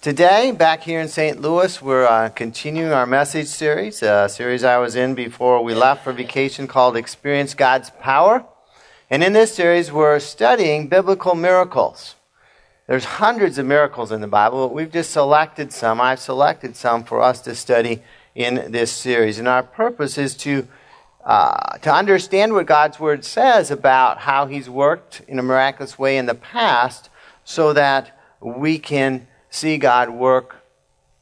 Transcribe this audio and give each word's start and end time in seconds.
Today, 0.00 0.52
back 0.52 0.84
here 0.84 1.00
in 1.00 1.08
St. 1.08 1.40
Louis, 1.40 1.82
we're 1.82 2.06
uh, 2.06 2.28
continuing 2.28 2.92
our 2.92 3.04
message 3.04 3.48
series, 3.48 4.00
a 4.00 4.28
series 4.28 4.62
I 4.62 4.78
was 4.78 4.94
in 4.94 5.16
before 5.16 5.60
we 5.64 5.74
left 5.74 6.04
for 6.04 6.12
vacation 6.12 6.68
called 6.68 6.96
Experience 6.96 7.52
God's 7.52 7.90
Power. 7.90 8.44
And 9.10 9.24
in 9.24 9.32
this 9.32 9.52
series, 9.52 9.90
we're 9.90 10.20
studying 10.20 10.86
biblical 10.86 11.34
miracles. 11.34 12.14
There's 12.86 13.04
hundreds 13.04 13.58
of 13.58 13.66
miracles 13.66 14.12
in 14.12 14.20
the 14.20 14.28
Bible, 14.28 14.68
but 14.68 14.74
we've 14.74 14.92
just 14.92 15.10
selected 15.10 15.72
some. 15.72 16.00
I've 16.00 16.20
selected 16.20 16.76
some 16.76 17.02
for 17.02 17.20
us 17.20 17.40
to 17.40 17.56
study 17.56 18.00
in 18.36 18.70
this 18.70 18.92
series. 18.92 19.40
And 19.40 19.48
our 19.48 19.64
purpose 19.64 20.16
is 20.16 20.36
to, 20.36 20.68
uh, 21.24 21.76
to 21.78 21.92
understand 21.92 22.52
what 22.52 22.66
God's 22.66 23.00
Word 23.00 23.24
says 23.24 23.72
about 23.72 24.18
how 24.18 24.46
He's 24.46 24.70
worked 24.70 25.22
in 25.26 25.40
a 25.40 25.42
miraculous 25.42 25.98
way 25.98 26.16
in 26.16 26.26
the 26.26 26.36
past 26.36 27.10
so 27.44 27.72
that 27.72 28.16
we 28.40 28.78
can 28.78 29.26
see 29.50 29.78
God 29.78 30.10
work 30.10 30.56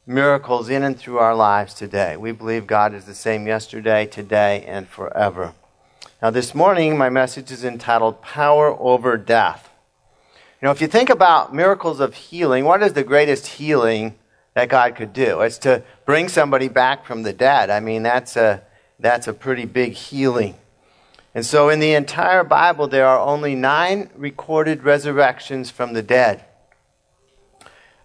miracles 0.06 0.68
in 0.68 0.82
and 0.82 0.98
through 0.98 1.18
our 1.18 1.34
lives 1.34 1.74
today. 1.74 2.16
We 2.16 2.32
believe 2.32 2.66
God 2.66 2.94
is 2.94 3.04
the 3.04 3.14
same 3.14 3.46
yesterday, 3.46 4.06
today, 4.06 4.64
and 4.66 4.88
forever. 4.88 5.52
Now, 6.22 6.30
this 6.30 6.54
morning, 6.54 6.96
my 6.96 7.10
message 7.10 7.50
is 7.50 7.64
entitled 7.64 8.22
Power 8.22 8.70
Over 8.78 9.16
Death. 9.16 9.68
You 10.62 10.66
know, 10.66 10.72
if 10.72 10.80
you 10.80 10.86
think 10.86 11.10
about 11.10 11.54
miracles 11.54 12.00
of 12.00 12.14
healing, 12.14 12.64
what 12.64 12.82
is 12.82 12.94
the 12.94 13.04
greatest 13.04 13.46
healing 13.46 14.14
that 14.54 14.68
God 14.68 14.96
could 14.96 15.12
do? 15.12 15.42
It's 15.42 15.58
to 15.58 15.82
bring 16.06 16.28
somebody 16.28 16.68
back 16.68 17.04
from 17.04 17.22
the 17.22 17.32
dead. 17.32 17.68
I 17.68 17.80
mean, 17.80 18.02
that's 18.02 18.36
a, 18.36 18.62
that's 18.98 19.28
a 19.28 19.34
pretty 19.34 19.66
big 19.66 19.92
healing. 19.92 20.54
And 21.34 21.44
so, 21.44 21.68
in 21.68 21.80
the 21.80 21.92
entire 21.92 22.44
Bible, 22.44 22.88
there 22.88 23.06
are 23.06 23.18
only 23.18 23.54
nine 23.54 24.08
recorded 24.16 24.84
resurrections 24.84 25.70
from 25.70 25.92
the 25.92 26.02
dead. 26.02 26.42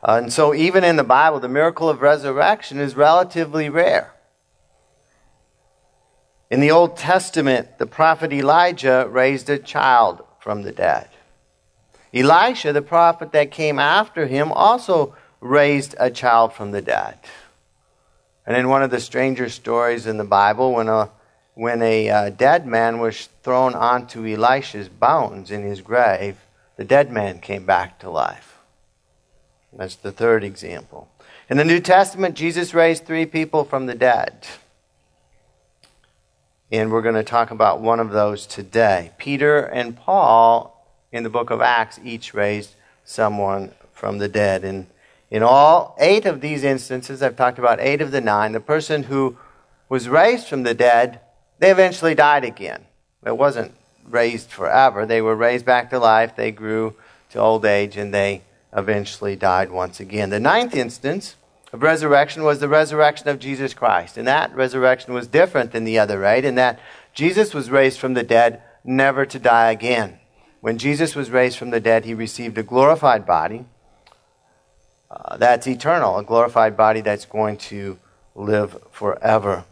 Uh, 0.04 0.20
and 0.24 0.34
so, 0.34 0.54
even 0.54 0.84
in 0.84 0.96
the 0.96 1.04
Bible, 1.04 1.40
the 1.40 1.48
miracle 1.48 1.88
of 1.88 2.02
resurrection 2.02 2.80
is 2.80 2.96
relatively 2.96 3.70
rare. 3.70 4.14
In 6.50 6.60
the 6.60 6.72
Old 6.72 6.98
Testament, 6.98 7.78
the 7.78 7.86
prophet 7.86 8.34
Elijah 8.34 9.08
raised 9.10 9.50
a 9.50 9.60
child 9.60 10.24
from 10.40 10.64
the 10.64 10.72
dead. 10.72 11.08
Elisha, 12.14 12.74
the 12.74 12.82
prophet 12.82 13.32
that 13.32 13.52
came 13.52 13.80
after 13.80 14.28
him, 14.28 14.52
also 14.52 15.16
raised 15.40 15.96
a 16.00 16.10
child 16.10 16.54
from 16.54 16.72
the 16.72 16.82
dead. 16.82 17.18
And 18.46 18.58
in 18.58 18.70
one 18.70 18.84
of 18.84 18.92
the 18.92 19.00
stranger 19.00 19.50
stories 19.50 20.08
in 20.08 20.18
the 20.18 20.26
Bible, 20.26 20.74
when 20.74 20.90
a, 20.90 21.10
when 21.54 21.82
a 21.82 22.10
uh, 22.10 22.30
dead 22.32 22.66
man 22.66 23.00
was 23.00 23.30
thrown 23.44 23.76
onto 23.76 24.26
Elisha's 24.26 24.90
bones 24.90 25.52
in 25.52 25.64
his 25.64 25.80
grave, 25.80 26.38
the 26.76 26.84
dead 26.84 27.12
man 27.12 27.40
came 27.40 27.66
back 27.66 28.00
to 28.00 28.10
life. 28.10 28.51
That's 29.74 29.96
the 29.96 30.12
third 30.12 30.44
example. 30.44 31.10
In 31.50 31.58
the 31.58 31.66
New 31.66 31.80
Testament, 31.80 32.36
Jesus 32.36 32.74
raised 32.74 33.06
three 33.06 33.26
people 33.26 33.64
from 33.64 33.86
the 33.86 33.96
dead. 33.96 34.48
And 36.72 36.92
we're 36.92 37.02
going 37.02 37.16
to 37.16 37.24
talk 37.24 37.52
about 37.52 37.82
one 37.82 38.00
of 38.00 38.12
those 38.12 38.46
today. 38.46 39.12
Peter 39.18 39.60
and 39.60 39.96
Paul 39.96 40.78
in 41.12 41.24
the 41.24 41.30
book 41.30 41.50
of 41.50 41.62
Acts 41.62 42.00
each 42.04 42.34
raised 42.34 42.76
someone 43.04 43.72
from 43.94 44.18
the 44.18 44.28
dead. 44.28 44.64
And 44.64 44.88
in 45.30 45.44
all 45.44 45.96
eight 46.00 46.26
of 46.26 46.42
these 46.42 46.64
instances, 46.64 47.22
I've 47.22 47.36
talked 47.36 47.60
about 47.60 47.80
eight 47.80 48.02
of 48.02 48.12
the 48.12 48.22
nine, 48.22 48.54
the 48.54 48.60
person 48.60 49.04
who 49.04 49.38
was 49.90 50.08
raised 50.08 50.48
from 50.48 50.64
the 50.64 50.74
dead, 50.74 51.20
they 51.60 51.72
eventually 51.72 52.16
died 52.16 52.46
again. 52.46 52.86
It 53.26 53.38
wasn't 53.38 53.74
raised 54.08 54.50
forever. 54.50 55.06
They 55.06 55.22
were 55.22 55.36
raised 55.36 55.66
back 55.66 55.90
to 55.90 56.00
life, 56.00 56.36
they 56.36 56.52
grew 56.52 56.96
to 57.32 57.40
old 57.40 57.66
age, 57.66 57.98
and 57.98 58.14
they 58.14 58.42
eventually 58.74 59.36
died 59.36 59.72
once 59.72 60.00
again. 60.00 60.30
The 60.30 60.40
ninth 60.40 60.76
instance 60.76 61.36
of 61.74 61.82
resurrection 61.82 62.44
was 62.44 62.60
the 62.60 62.68
resurrection 62.68 63.28
of 63.28 63.40
Jesus 63.40 63.74
Christ. 63.74 64.18
And 64.18 64.28
that 64.28 64.54
resurrection 64.56 65.14
was 65.14 65.28
different 65.28 65.72
than 65.72 65.84
the 65.84 66.00
other 66.00 66.26
eight, 66.26 66.46
in 66.46 66.56
that 66.56 66.80
Jesus 67.14 67.54
was 67.54 67.70
raised 67.70 68.00
from 68.00 68.14
the 68.14 68.24
dead 68.24 68.62
never 68.84 69.26
to 69.26 69.40
die 69.40 69.72
again. 69.72 70.20
When 70.60 70.78
Jesus 70.78 71.16
was 71.16 71.32
raised 71.32 71.58
from 71.58 71.72
the 71.72 71.80
dead, 71.80 72.06
he 72.06 72.14
received 72.14 72.58
a 72.58 72.64
glorified 72.64 73.26
body 73.26 73.66
uh, 75.12 75.36
that's 75.38 75.68
eternal, 75.68 76.18
a 76.18 76.24
glorified 76.24 76.78
body 76.78 77.02
that's 77.02 77.26
going 77.26 77.58
to 77.58 78.00
live 78.34 78.78
forever. 78.92 79.66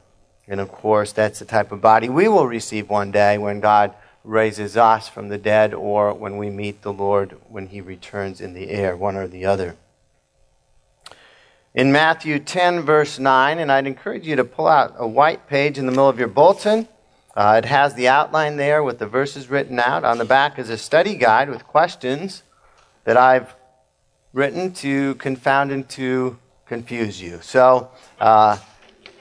And 0.47 0.59
of 0.59 0.69
course, 0.69 1.13
that's 1.13 1.39
the 1.39 1.45
type 1.45 1.71
of 1.71 1.79
body 1.79 2.09
we 2.09 2.27
will 2.27 2.47
receive 2.47 2.89
one 2.89 3.11
day 3.11 3.37
when 3.37 3.61
God 3.61 3.93
raises 4.23 4.75
us 4.75 5.07
from 5.07 5.29
the 5.29 5.37
dead 5.37 5.73
or 5.73 6.13
when 6.13 6.37
we 6.37 6.49
meet 6.49 6.81
the 6.81 6.93
Lord 6.93 7.37
when 7.47 7.67
he 7.67 7.81
returns 7.81 8.41
in 8.41 8.53
the 8.53 8.69
air, 8.69 8.95
one 8.95 9.15
or 9.15 9.27
the 9.27 9.45
other. 9.45 9.75
In 11.73 11.91
Matthew 11.91 12.39
10, 12.39 12.81
verse 12.81 13.19
9, 13.19 13.59
and 13.59 13.71
I'd 13.71 13.87
encourage 13.87 14.25
you 14.25 14.35
to 14.35 14.43
pull 14.43 14.67
out 14.67 14.95
a 14.97 15.07
white 15.07 15.47
page 15.47 15.77
in 15.77 15.85
the 15.85 15.91
middle 15.91 16.09
of 16.09 16.17
your 16.17 16.27
bulletin. 16.27 16.87
Uh, 17.35 17.61
it 17.63 17.65
has 17.65 17.93
the 17.93 18.07
outline 18.07 18.57
there 18.57 18.83
with 18.83 18.99
the 18.99 19.05
verses 19.05 19.49
written 19.49 19.79
out. 19.79 20.03
On 20.03 20.17
the 20.17 20.25
back 20.25 20.57
is 20.57 20.69
a 20.69 20.77
study 20.77 21.15
guide 21.15 21.49
with 21.49 21.63
questions 21.65 22.43
that 23.03 23.17
I've 23.17 23.55
written 24.33 24.73
to 24.73 25.15
confound 25.15 25.71
and 25.71 25.87
to 25.89 26.37
confuse 26.65 27.21
you. 27.21 27.39
So 27.41 27.89
uh, 28.19 28.57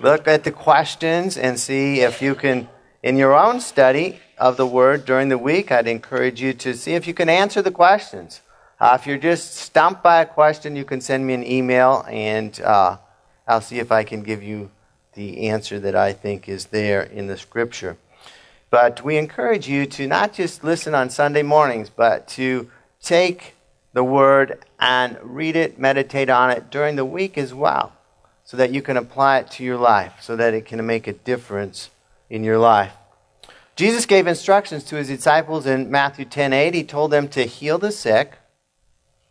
look 0.01 0.27
at 0.27 0.45
the 0.45 0.53
questions 0.53 1.37
and 1.37 1.61
see 1.61 2.01
if 2.01 2.23
you 2.23 2.35
can, 2.35 2.69
in 3.03 3.17
your 3.17 3.35
own 3.35 3.61
study, 3.61 4.21
of 4.39 4.57
the 4.57 4.67
Word 4.67 5.05
during 5.05 5.29
the 5.29 5.39
week, 5.39 5.71
I'd 5.73 5.89
encourage 5.89 6.41
you 6.41 6.53
to 6.55 6.75
see 6.75 6.95
if 6.95 7.07
you 7.07 7.15
can 7.15 7.29
answer 7.29 7.61
the 7.61 7.71
questions. 7.71 8.41
Uh, 8.81 8.97
if 8.99 9.07
you're 9.07 9.19
just 9.19 9.57
stumped 9.57 10.03
by 10.03 10.21
a 10.21 10.27
question, 10.27 10.77
you 10.77 10.85
can 10.85 11.01
send 11.01 11.27
me 11.27 11.35
an 11.35 11.45
email 11.45 12.07
and 12.09 12.61
uh, 12.61 12.97
I'll 13.47 13.61
see 13.61 13.81
if 13.81 13.91
I 13.91 14.05
can 14.05 14.23
give 14.23 14.43
you 14.43 14.71
the 15.15 15.49
answer 15.49 15.81
that 15.81 15.97
I 15.97 16.13
think 16.13 16.49
is 16.49 16.67
there 16.67 17.03
in 17.03 17.27
the 17.27 17.37
Scripture. 17.37 17.97
But 18.71 19.03
we 19.03 19.17
encourage 19.17 19.69
you 19.69 19.87
to 19.87 20.07
not 20.07 20.33
just 20.33 20.63
listen 20.63 20.95
on 20.95 21.11
Sunday 21.11 21.43
mornings, 21.43 21.91
but 21.91 22.29
to 22.29 22.71
take 23.03 23.55
the 23.93 24.05
Word 24.05 24.65
and 24.79 25.19
read 25.23 25.57
it, 25.57 25.79
meditate 25.79 26.31
on 26.31 26.51
it 26.51 26.71
during 26.71 26.95
the 26.95 27.05
week 27.05 27.37
as 27.37 27.53
well, 27.53 27.93
so 28.45 28.57
that 28.57 28.73
you 28.73 28.83
can 28.83 28.97
apply 28.97 29.39
it 29.39 29.51
to 29.53 29.65
your 29.65 29.79
life, 29.79 30.19
so 30.21 30.37
that 30.37 30.55
it 30.55 30.67
can 30.67 30.85
make 30.87 31.09
a 31.09 31.13
difference 31.13 31.91
in 32.31 32.45
your 32.45 32.59
life. 32.59 32.93
Jesus 33.77 34.07
gave 34.07 34.27
instructions 34.27 34.83
to 34.85 34.97
his 34.97 35.09
disciples 35.09 35.67
in 35.67 35.91
Matthew 35.91 36.25
10:8. 36.25 36.75
He 36.75 36.83
told 36.83 37.11
them 37.11 37.29
to 37.29 37.45
heal 37.45 37.79
the 37.79 37.93
sick, 37.93 38.39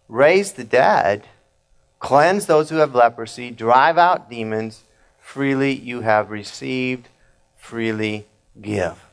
raise 0.07 0.53
the 0.53 0.63
dead, 0.63 1.27
cleanse 1.99 2.45
those 2.45 2.69
who 2.69 2.77
have 2.77 2.95
leprosy, 2.95 3.51
drive 3.51 3.97
out 3.97 4.29
demons. 4.29 4.83
Freely 5.19 5.73
you 5.73 6.01
have 6.01 6.31
received, 6.31 7.09
freely 7.57 8.25
give. 8.61 9.03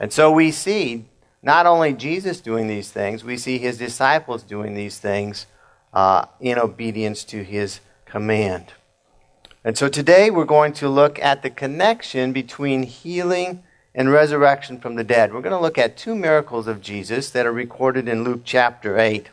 And 0.00 0.12
so 0.12 0.32
we 0.32 0.50
see 0.50 1.04
not 1.42 1.66
only 1.66 1.92
Jesus 1.92 2.40
doing 2.40 2.66
these 2.66 2.90
things, 2.90 3.22
we 3.22 3.36
see 3.36 3.58
his 3.58 3.78
disciples 3.78 4.42
doing 4.42 4.74
these 4.74 4.98
things 4.98 5.46
uh, 5.94 6.26
in 6.40 6.58
obedience 6.58 7.22
to 7.24 7.44
his 7.44 7.80
command. 8.04 8.72
And 9.68 9.76
so 9.76 9.86
today 9.86 10.30
we're 10.30 10.46
going 10.46 10.72
to 10.72 10.88
look 10.88 11.18
at 11.18 11.42
the 11.42 11.50
connection 11.50 12.32
between 12.32 12.84
healing 12.84 13.64
and 13.94 14.10
resurrection 14.10 14.80
from 14.80 14.94
the 14.94 15.04
dead. 15.04 15.34
We're 15.34 15.42
going 15.42 15.54
to 15.54 15.60
look 15.60 15.76
at 15.76 15.94
two 15.94 16.14
miracles 16.14 16.66
of 16.66 16.80
Jesus 16.80 17.28
that 17.32 17.44
are 17.44 17.52
recorded 17.52 18.08
in 18.08 18.24
Luke 18.24 18.40
chapter 18.44 18.98
8. 18.98 19.28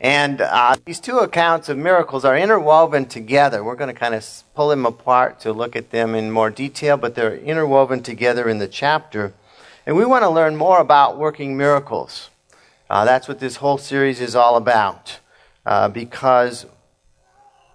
And 0.00 0.40
uh, 0.40 0.76
these 0.86 0.98
two 0.98 1.18
accounts 1.18 1.68
of 1.68 1.76
miracles 1.76 2.24
are 2.24 2.34
interwoven 2.34 3.04
together. 3.04 3.62
We're 3.62 3.76
going 3.76 3.92
to 3.92 4.00
kind 4.00 4.14
of 4.14 4.26
pull 4.54 4.70
them 4.70 4.86
apart 4.86 5.40
to 5.40 5.52
look 5.52 5.76
at 5.76 5.90
them 5.90 6.14
in 6.14 6.30
more 6.30 6.48
detail, 6.48 6.96
but 6.96 7.14
they're 7.14 7.36
interwoven 7.36 8.02
together 8.02 8.48
in 8.48 8.60
the 8.60 8.66
chapter. 8.66 9.34
And 9.84 9.94
we 9.94 10.06
want 10.06 10.22
to 10.22 10.30
learn 10.30 10.56
more 10.56 10.80
about 10.80 11.18
working 11.18 11.54
miracles. 11.54 12.30
Uh, 12.88 13.04
that's 13.04 13.28
what 13.28 13.40
this 13.40 13.56
whole 13.56 13.76
series 13.76 14.22
is 14.22 14.34
all 14.34 14.56
about. 14.56 15.18
Uh, 15.66 15.90
because 15.90 16.64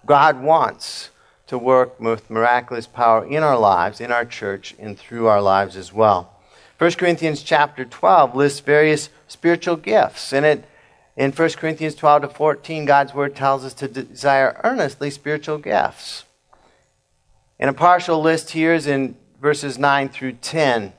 God 0.06 0.40
wants 0.40 1.10
to 1.48 1.58
work 1.58 2.00
with 2.00 2.30
miraculous 2.30 2.86
power 2.86 3.24
in 3.24 3.42
our 3.42 3.58
lives, 3.58 4.00
in 4.00 4.10
our 4.10 4.24
church, 4.24 4.74
and 4.78 4.98
through 4.98 5.26
our 5.26 5.42
lives 5.42 5.76
as 5.76 5.92
well. 5.92 6.32
1 6.78 6.92
Corinthians 6.92 7.42
chapter 7.42 7.84
12 7.84 8.34
lists 8.34 8.60
various 8.60 9.08
spiritual 9.28 9.76
gifts. 9.76 10.32
And 10.32 10.44
it, 10.44 10.64
in 11.16 11.32
1 11.32 11.50
Corinthians 11.50 11.94
12 11.94 12.22
to 12.22 12.28
14, 12.28 12.84
God's 12.84 13.14
word 13.14 13.34
tells 13.34 13.64
us 13.64 13.74
to 13.74 13.88
desire 13.88 14.60
earnestly 14.64 15.10
spiritual 15.10 15.58
gifts. 15.58 16.24
And 17.58 17.70
a 17.70 17.72
partial 17.72 18.20
list 18.20 18.50
here 18.50 18.74
is 18.74 18.86
in 18.86 19.16
verses 19.40 19.78
9 19.78 20.10
through 20.10 20.32
10. 20.32 20.92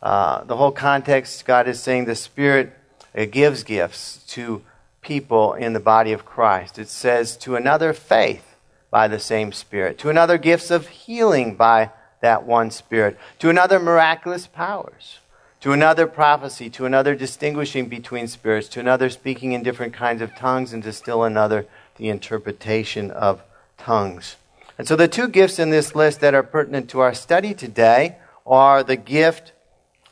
Uh, 0.00 0.44
the 0.44 0.56
whole 0.56 0.70
context, 0.70 1.44
God 1.44 1.66
is 1.66 1.82
saying 1.82 2.04
the 2.04 2.14
Spirit 2.14 2.72
uh, 3.16 3.24
gives 3.24 3.64
gifts 3.64 4.18
to 4.28 4.62
people 5.06 5.54
in 5.54 5.72
the 5.72 5.80
body 5.80 6.12
of 6.12 6.26
Christ. 6.26 6.80
It 6.80 6.88
says, 6.88 7.36
to 7.38 7.54
another, 7.54 7.92
faith 7.92 8.56
by 8.90 9.06
the 9.06 9.20
same 9.20 9.52
Spirit, 9.52 9.98
to 9.98 10.10
another, 10.10 10.36
gifts 10.36 10.70
of 10.70 10.88
healing 10.88 11.54
by 11.54 11.90
that 12.20 12.44
one 12.44 12.72
Spirit, 12.72 13.16
to 13.38 13.48
another, 13.48 13.78
miraculous 13.78 14.48
powers, 14.48 15.20
to 15.60 15.70
another, 15.72 16.08
prophecy, 16.08 16.68
to 16.70 16.86
another, 16.86 17.14
distinguishing 17.14 17.88
between 17.88 18.26
spirits, 18.26 18.68
to 18.70 18.80
another, 18.80 19.08
speaking 19.08 19.52
in 19.52 19.62
different 19.62 19.92
kinds 19.92 20.20
of 20.20 20.34
tongues, 20.34 20.72
and 20.72 20.82
to 20.82 20.92
still 20.92 21.22
another, 21.22 21.66
the 21.98 22.08
interpretation 22.08 23.12
of 23.12 23.42
tongues. 23.78 24.36
And 24.76 24.88
so 24.88 24.96
the 24.96 25.08
two 25.08 25.28
gifts 25.28 25.60
in 25.60 25.70
this 25.70 25.94
list 25.94 26.20
that 26.20 26.34
are 26.34 26.42
pertinent 26.42 26.90
to 26.90 27.00
our 27.00 27.14
study 27.14 27.54
today 27.54 28.16
are 28.44 28.82
the 28.82 28.96
gift 28.96 29.52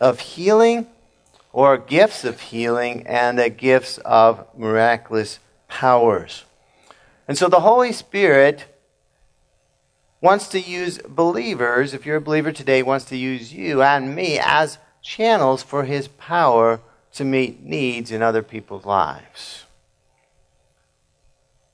of 0.01 0.21
healing 0.21 0.87
or 1.55 1.79
gifts 1.79 2.25
of 2.25 2.41
healing 2.41 3.07
and 3.07 3.39
the 3.39 3.49
gifts 3.49 3.99
of 3.99 4.45
miraculous 4.59 5.39
powers. 5.69 6.45
And 7.29 7.39
so 7.39 7.47
the 7.47 7.61
Holy 7.61 7.93
Spirit 7.93 8.65
wants 10.21 10.49
to 10.49 10.59
use 10.59 10.99
believers, 11.09 11.95
if 11.95 12.05
you're 12.05 12.17
a 12.17 12.21
believer 12.21 12.51
today, 12.51 12.83
wants 12.83 13.05
to 13.05 13.17
use 13.17 13.55
you 13.55 13.83
and 13.83 14.17
me 14.17 14.37
as 14.43 14.79
channels 15.01 15.63
for 15.63 15.85
his 15.85 16.09
power 16.09 16.81
to 17.13 17.25
meet 17.25 17.63
needs 17.63 18.11
in 18.11 18.21
other 18.21 18.43
people's 18.43 18.85
lives 18.85 19.63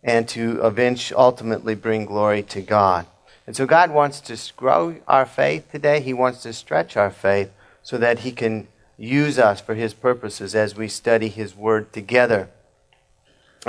and 0.05 0.29
to 0.29 0.63
eventually 0.63 1.17
ultimately 1.17 1.75
bring 1.75 2.05
glory 2.05 2.43
to 2.43 2.61
God. 2.61 3.07
And 3.47 3.57
so 3.57 3.65
God 3.65 3.91
wants 3.91 4.21
to 4.21 4.39
grow 4.59 4.97
our 5.09 5.25
faith 5.25 5.73
today. 5.73 6.01
He 6.01 6.13
wants 6.13 6.43
to 6.43 6.53
stretch 6.53 6.99
our 6.99 7.11
faith 7.11 7.51
so 7.83 7.97
that 7.97 8.19
he 8.21 8.33
can 8.33 8.69
use 9.01 9.39
us 9.39 9.61
for 9.63 9.75
his 9.75 9.95
purposes 9.95 10.55
as 10.55 10.77
we 10.77 10.87
study 10.87 11.29
his 11.29 11.57
word 11.57 11.91
together. 11.93 12.51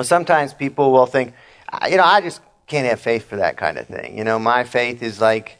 Sometimes 0.01 0.54
people 0.54 0.92
will 0.92 1.06
think, 1.06 1.33
you 1.89 1.95
know, 1.95 2.04
I 2.04 2.19
just 2.19 2.42
can't 2.68 2.88
have 2.88 3.00
faith 3.00 3.28
for 3.28 3.38
that 3.38 3.56
kind 3.56 3.78
of 3.78 3.88
thing. 3.88 4.18
You 4.18 4.25
know, 4.25 4.38
my 4.38 4.66
faith 4.66 5.01
is 5.01 5.22
like, 5.22 5.57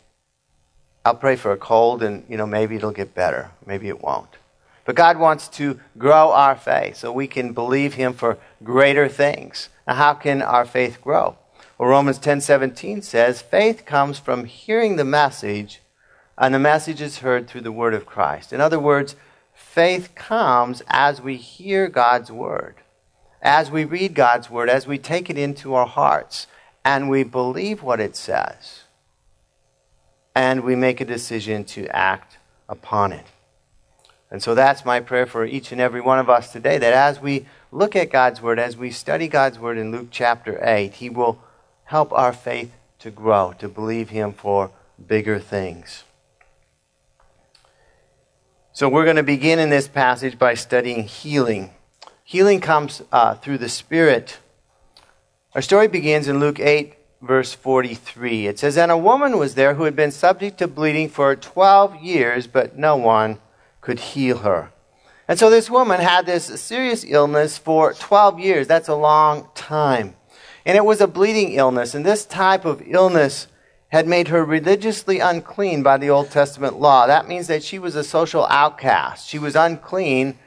I'll 1.06 1.16
pray 1.16 1.38
for 1.38 1.54
a 1.54 1.58
cold 1.58 2.04
and, 2.04 2.26
you 2.30 2.36
know, 2.36 2.46
maybe 2.46 2.76
it'll 2.76 2.92
get 2.92 3.16
better. 3.16 3.52
Maybe 3.66 3.88
it 3.88 4.02
won't. 4.02 4.36
But 4.84 4.96
God 4.96 5.18
wants 5.18 5.48
to 5.50 5.80
grow 5.98 6.32
our 6.32 6.56
faith 6.56 6.98
so 6.98 7.12
we 7.12 7.28
can 7.28 7.54
believe 7.54 7.94
Him 7.94 8.14
for 8.14 8.38
greater 8.64 9.08
things. 9.08 9.70
Now, 9.88 9.96
how 9.96 10.14
can 10.16 10.42
our 10.42 10.66
faith 10.66 11.02
grow? 11.02 11.38
Well, 11.78 11.90
Romans 11.90 12.20
10:17 12.20 13.02
says, 13.02 13.42
"Faith 13.42 13.86
comes 13.86 14.20
from 14.20 14.46
hearing 14.46 14.96
the 14.96 15.06
message, 15.06 15.82
and 16.38 16.54
the 16.54 16.60
message 16.60 17.02
is 17.02 17.20
heard 17.20 17.48
through 17.48 17.62
the 17.62 17.72
word 17.72 17.94
of 17.94 18.06
Christ." 18.06 18.52
In 18.52 18.60
other 18.60 18.80
words, 18.80 19.16
faith 19.74 20.14
comes 20.16 20.84
as 20.88 21.22
we 21.22 21.38
hear 21.38 21.88
God's 21.88 22.30
word, 22.30 22.76
as 23.42 23.72
we 23.72 23.86
read 23.86 24.14
God's 24.14 24.50
word, 24.50 24.70
as 24.70 24.86
we 24.86 24.98
take 24.98 25.30
it 25.30 25.38
into 25.38 25.74
our 25.76 25.88
hearts, 25.88 26.48
and 26.84 27.10
we 27.10 27.24
believe 27.24 27.82
what 27.82 28.02
it 28.02 28.18
says, 28.18 28.84
and 30.36 30.66
we 30.66 30.76
make 30.76 31.00
a 31.00 31.06
decision 31.06 31.64
to 31.64 31.88
act 31.96 32.38
upon 32.68 33.14
it. 33.14 33.26
And 34.30 34.44
so 34.44 34.56
that's 34.56 34.84
my 34.84 35.00
prayer 35.00 35.26
for 35.26 35.46
each 35.46 35.72
and 35.72 35.80
every 35.80 36.02
one 36.02 36.20
of 36.20 36.30
us 36.30 36.52
today 36.52 36.78
that 36.78 36.94
as 36.94 37.22
we 37.22 37.46
look 37.72 37.96
at 37.96 38.12
God's 38.12 38.42
Word, 38.42 38.60
as 38.60 38.76
we 38.76 38.92
study 38.92 39.30
God's 39.30 39.58
Word 39.58 39.78
in 39.78 39.92
Luke 39.92 40.08
chapter 40.12 40.60
8, 40.62 40.96
He 40.96 41.10
will 41.10 41.42
help 41.86 42.12
our 42.12 42.34
faith 42.34 42.74
to 43.00 43.10
grow, 43.10 43.54
to 43.60 43.70
believe 43.70 44.10
Him 44.10 44.34
for 44.34 44.72
bigger 45.08 45.40
things. 45.40 46.04
So 48.82 48.90
we're 48.90 49.04
going 49.04 49.18
to 49.18 49.22
begin 49.22 49.60
in 49.60 49.70
this 49.70 49.88
passage 49.88 50.40
by 50.40 50.56
studying 50.56 51.04
healing. 51.04 51.70
Healing 52.24 52.60
comes 52.60 53.04
uh, 53.12 53.36
through 53.36 53.60
the 53.60 53.70
Spirit. 53.70 54.40
Our 55.54 55.62
story 55.62 55.88
begins 55.88 56.28
in 56.28 56.40
Luke 56.40 56.60
8, 56.60 56.96
verse 57.22 57.54
43. 57.54 58.48
It 58.48 58.58
says, 58.58 58.80
And 58.80 58.92
a 58.92 58.98
woman 58.98 59.38
was 59.38 59.54
there 59.54 59.76
who 59.76 59.84
had 59.84 59.96
been 59.96 60.10
subject 60.10 60.58
to 60.58 60.68
bleeding 60.68 61.10
for 61.10 61.36
12 61.36 61.98
years, 61.98 62.48
but 62.48 62.76
no 62.76 62.98
one 62.98 63.38
could 63.82 64.00
heal 64.00 64.40
her. 64.40 64.72
And 65.28 65.38
so 65.38 65.52
this 65.52 65.70
woman 65.70 66.02
had 66.02 66.26
this 66.26 66.46
serious 66.60 67.06
illness 67.08 67.60
for 67.60 67.94
12 67.94 68.40
years. 68.40 68.66
That's 68.66 68.90
a 68.90 68.96
long 68.96 69.50
time. 69.54 70.16
And 70.66 70.76
it 70.76 70.86
was 70.86 71.02
a 71.02 71.08
bleeding 71.08 71.52
illness. 71.52 71.94
And 71.94 72.04
this 72.04 72.26
type 72.26 72.66
of 72.66 72.82
illness 72.88 73.46
had 73.92 74.08
made 74.08 74.30
her 74.30 74.44
religiously 74.44 75.20
unclean 75.20 75.84
by 75.84 75.98
the 75.98 76.10
Old 76.10 76.32
Testament 76.32 76.80
law. 76.80 77.08
That 77.08 77.28
means 77.28 77.48
that 77.48 77.62
she 77.62 77.78
was 77.78 77.96
a 77.96 78.06
social 78.06 78.46
outcast. 78.46 79.28
She 79.28 79.38
was 79.38 79.54
unclean, 79.54 80.40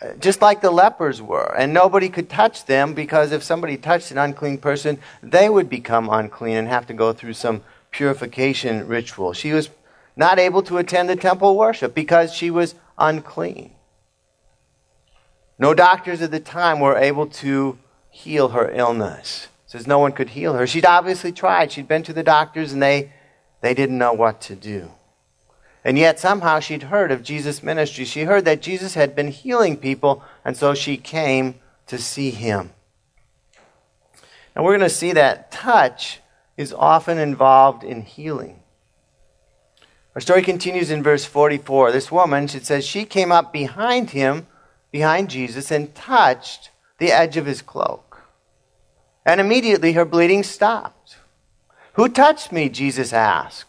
uh, 0.00 0.14
just 0.14 0.40
like 0.40 0.62
the 0.62 0.70
lepers 0.70 1.20
were. 1.20 1.54
And 1.54 1.74
nobody 1.74 2.08
could 2.08 2.30
touch 2.30 2.64
them 2.64 2.94
because 2.94 3.30
if 3.30 3.42
somebody 3.42 3.76
touched 3.76 4.10
an 4.10 4.16
unclean 4.16 4.56
person, 4.56 4.98
they 5.22 5.50
would 5.50 5.68
become 5.68 6.08
unclean 6.08 6.56
and 6.56 6.68
have 6.68 6.86
to 6.86 6.94
go 6.94 7.12
through 7.12 7.34
some 7.34 7.62
purification 7.90 8.88
ritual. 8.88 9.34
She 9.34 9.52
was 9.52 9.68
not 10.16 10.38
able 10.38 10.62
to 10.62 10.78
attend 10.78 11.10
the 11.10 11.16
temple 11.16 11.58
worship 11.58 11.94
because 11.94 12.32
she 12.32 12.50
was 12.50 12.74
unclean. 12.96 13.72
No 15.58 15.74
doctors 15.74 16.22
at 16.22 16.30
the 16.30 16.40
time 16.40 16.80
were 16.80 16.96
able 16.96 17.26
to 17.26 17.78
heal 18.08 18.48
her 18.48 18.70
illness. 18.70 19.48
Says 19.72 19.86
no 19.86 19.98
one 19.98 20.12
could 20.12 20.28
heal 20.28 20.52
her. 20.52 20.66
She'd 20.66 20.84
obviously 20.84 21.32
tried. 21.32 21.72
She'd 21.72 21.88
been 21.88 22.02
to 22.02 22.12
the 22.12 22.22
doctors 22.22 22.74
and 22.74 22.82
they, 22.82 23.10
they 23.62 23.72
didn't 23.72 23.96
know 23.96 24.12
what 24.12 24.42
to 24.42 24.54
do. 24.54 24.90
And 25.82 25.96
yet 25.96 26.20
somehow 26.20 26.60
she'd 26.60 26.82
heard 26.82 27.10
of 27.10 27.22
Jesus' 27.22 27.62
ministry. 27.62 28.04
She 28.04 28.24
heard 28.24 28.44
that 28.44 28.60
Jesus 28.60 28.92
had 28.92 29.16
been 29.16 29.28
healing 29.28 29.78
people, 29.78 30.22
and 30.44 30.58
so 30.58 30.74
she 30.74 30.98
came 30.98 31.54
to 31.86 31.96
see 31.96 32.32
him. 32.32 32.72
And 34.54 34.62
we're 34.62 34.76
going 34.76 34.90
to 34.90 34.94
see 34.94 35.12
that 35.12 35.50
touch 35.50 36.20
is 36.58 36.74
often 36.74 37.16
involved 37.16 37.82
in 37.82 38.02
healing. 38.02 38.60
Our 40.14 40.20
story 40.20 40.42
continues 40.42 40.90
in 40.90 41.02
verse 41.02 41.24
44. 41.24 41.92
This 41.92 42.12
woman, 42.12 42.44
it 42.44 42.66
says, 42.66 42.84
she 42.84 43.06
came 43.06 43.32
up 43.32 43.54
behind 43.54 44.10
him, 44.10 44.48
behind 44.90 45.30
Jesus, 45.30 45.70
and 45.70 45.94
touched 45.94 46.68
the 46.98 47.10
edge 47.10 47.38
of 47.38 47.46
his 47.46 47.62
cloak. 47.62 48.11
And 49.24 49.40
immediately 49.40 49.92
her 49.92 50.04
bleeding 50.04 50.42
stopped. 50.42 51.16
Who 51.94 52.08
touched 52.08 52.52
me? 52.52 52.68
Jesus 52.68 53.12
asked. 53.12 53.66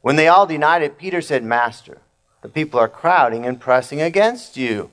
When 0.00 0.16
they 0.16 0.28
all 0.28 0.46
denied 0.46 0.82
it, 0.82 0.98
Peter 0.98 1.20
said, 1.20 1.44
Master, 1.44 1.98
the 2.42 2.48
people 2.48 2.78
are 2.78 2.88
crowding 2.88 3.44
and 3.46 3.60
pressing 3.60 4.00
against 4.00 4.56
you. 4.56 4.90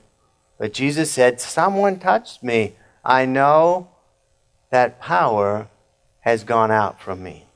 But 0.58 0.72
Jesus 0.72 1.10
said, 1.10 1.40
Someone 1.40 1.98
touched 1.98 2.42
me. 2.42 2.74
I 3.04 3.24
know 3.24 3.88
that 4.70 5.00
power 5.00 5.68
has 6.20 6.44
gone 6.44 6.70
out 6.70 7.00
from 7.00 7.22
me. 7.22 7.46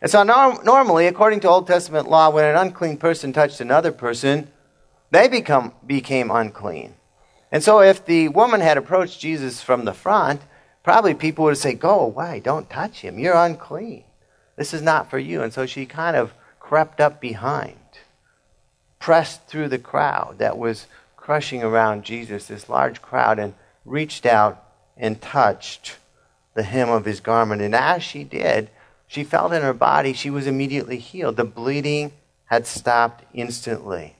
And 0.00 0.10
so, 0.10 0.22
norm- 0.22 0.60
normally, 0.64 1.06
according 1.06 1.40
to 1.40 1.48
Old 1.48 1.66
Testament 1.66 2.08
law, 2.08 2.30
when 2.30 2.44
an 2.44 2.56
unclean 2.56 2.98
person 2.98 3.32
touched 3.32 3.60
another 3.60 3.90
person, 3.90 4.48
they 5.10 5.26
become, 5.26 5.72
became 5.84 6.30
unclean. 6.30 6.94
And 7.50 7.62
so, 7.62 7.80
if 7.80 8.04
the 8.04 8.28
woman 8.28 8.60
had 8.60 8.76
approached 8.76 9.20
Jesus 9.20 9.62
from 9.62 9.84
the 9.84 9.94
front, 9.94 10.42
probably 10.82 11.14
people 11.14 11.44
would 11.44 11.58
say, 11.58 11.74
Go 11.74 12.00
away, 12.00 12.40
don't 12.40 12.68
touch 12.68 13.00
him, 13.00 13.18
you're 13.18 13.34
unclean. 13.34 14.04
This 14.56 14.74
is 14.74 14.82
not 14.82 15.08
for 15.08 15.18
you. 15.18 15.42
And 15.42 15.52
so 15.52 15.66
she 15.66 15.86
kind 15.86 16.16
of 16.16 16.32
crept 16.58 17.00
up 17.00 17.20
behind, 17.20 17.78
pressed 18.98 19.46
through 19.46 19.68
the 19.68 19.78
crowd 19.78 20.36
that 20.38 20.58
was 20.58 20.86
crushing 21.16 21.62
around 21.62 22.04
Jesus, 22.04 22.46
this 22.46 22.68
large 22.68 23.00
crowd, 23.00 23.38
and 23.38 23.54
reached 23.84 24.26
out 24.26 24.62
and 24.96 25.20
touched 25.20 25.96
the 26.54 26.64
hem 26.64 26.90
of 26.90 27.04
his 27.04 27.20
garment. 27.20 27.62
And 27.62 27.74
as 27.74 28.02
she 28.02 28.24
did, 28.24 28.68
she 29.06 29.24
felt 29.24 29.52
in 29.52 29.62
her 29.62 29.72
body 29.72 30.12
she 30.12 30.28
was 30.28 30.46
immediately 30.46 30.98
healed. 30.98 31.36
The 31.36 31.44
bleeding 31.44 32.12
had 32.46 32.66
stopped 32.66 33.24
instantly. 33.32 34.16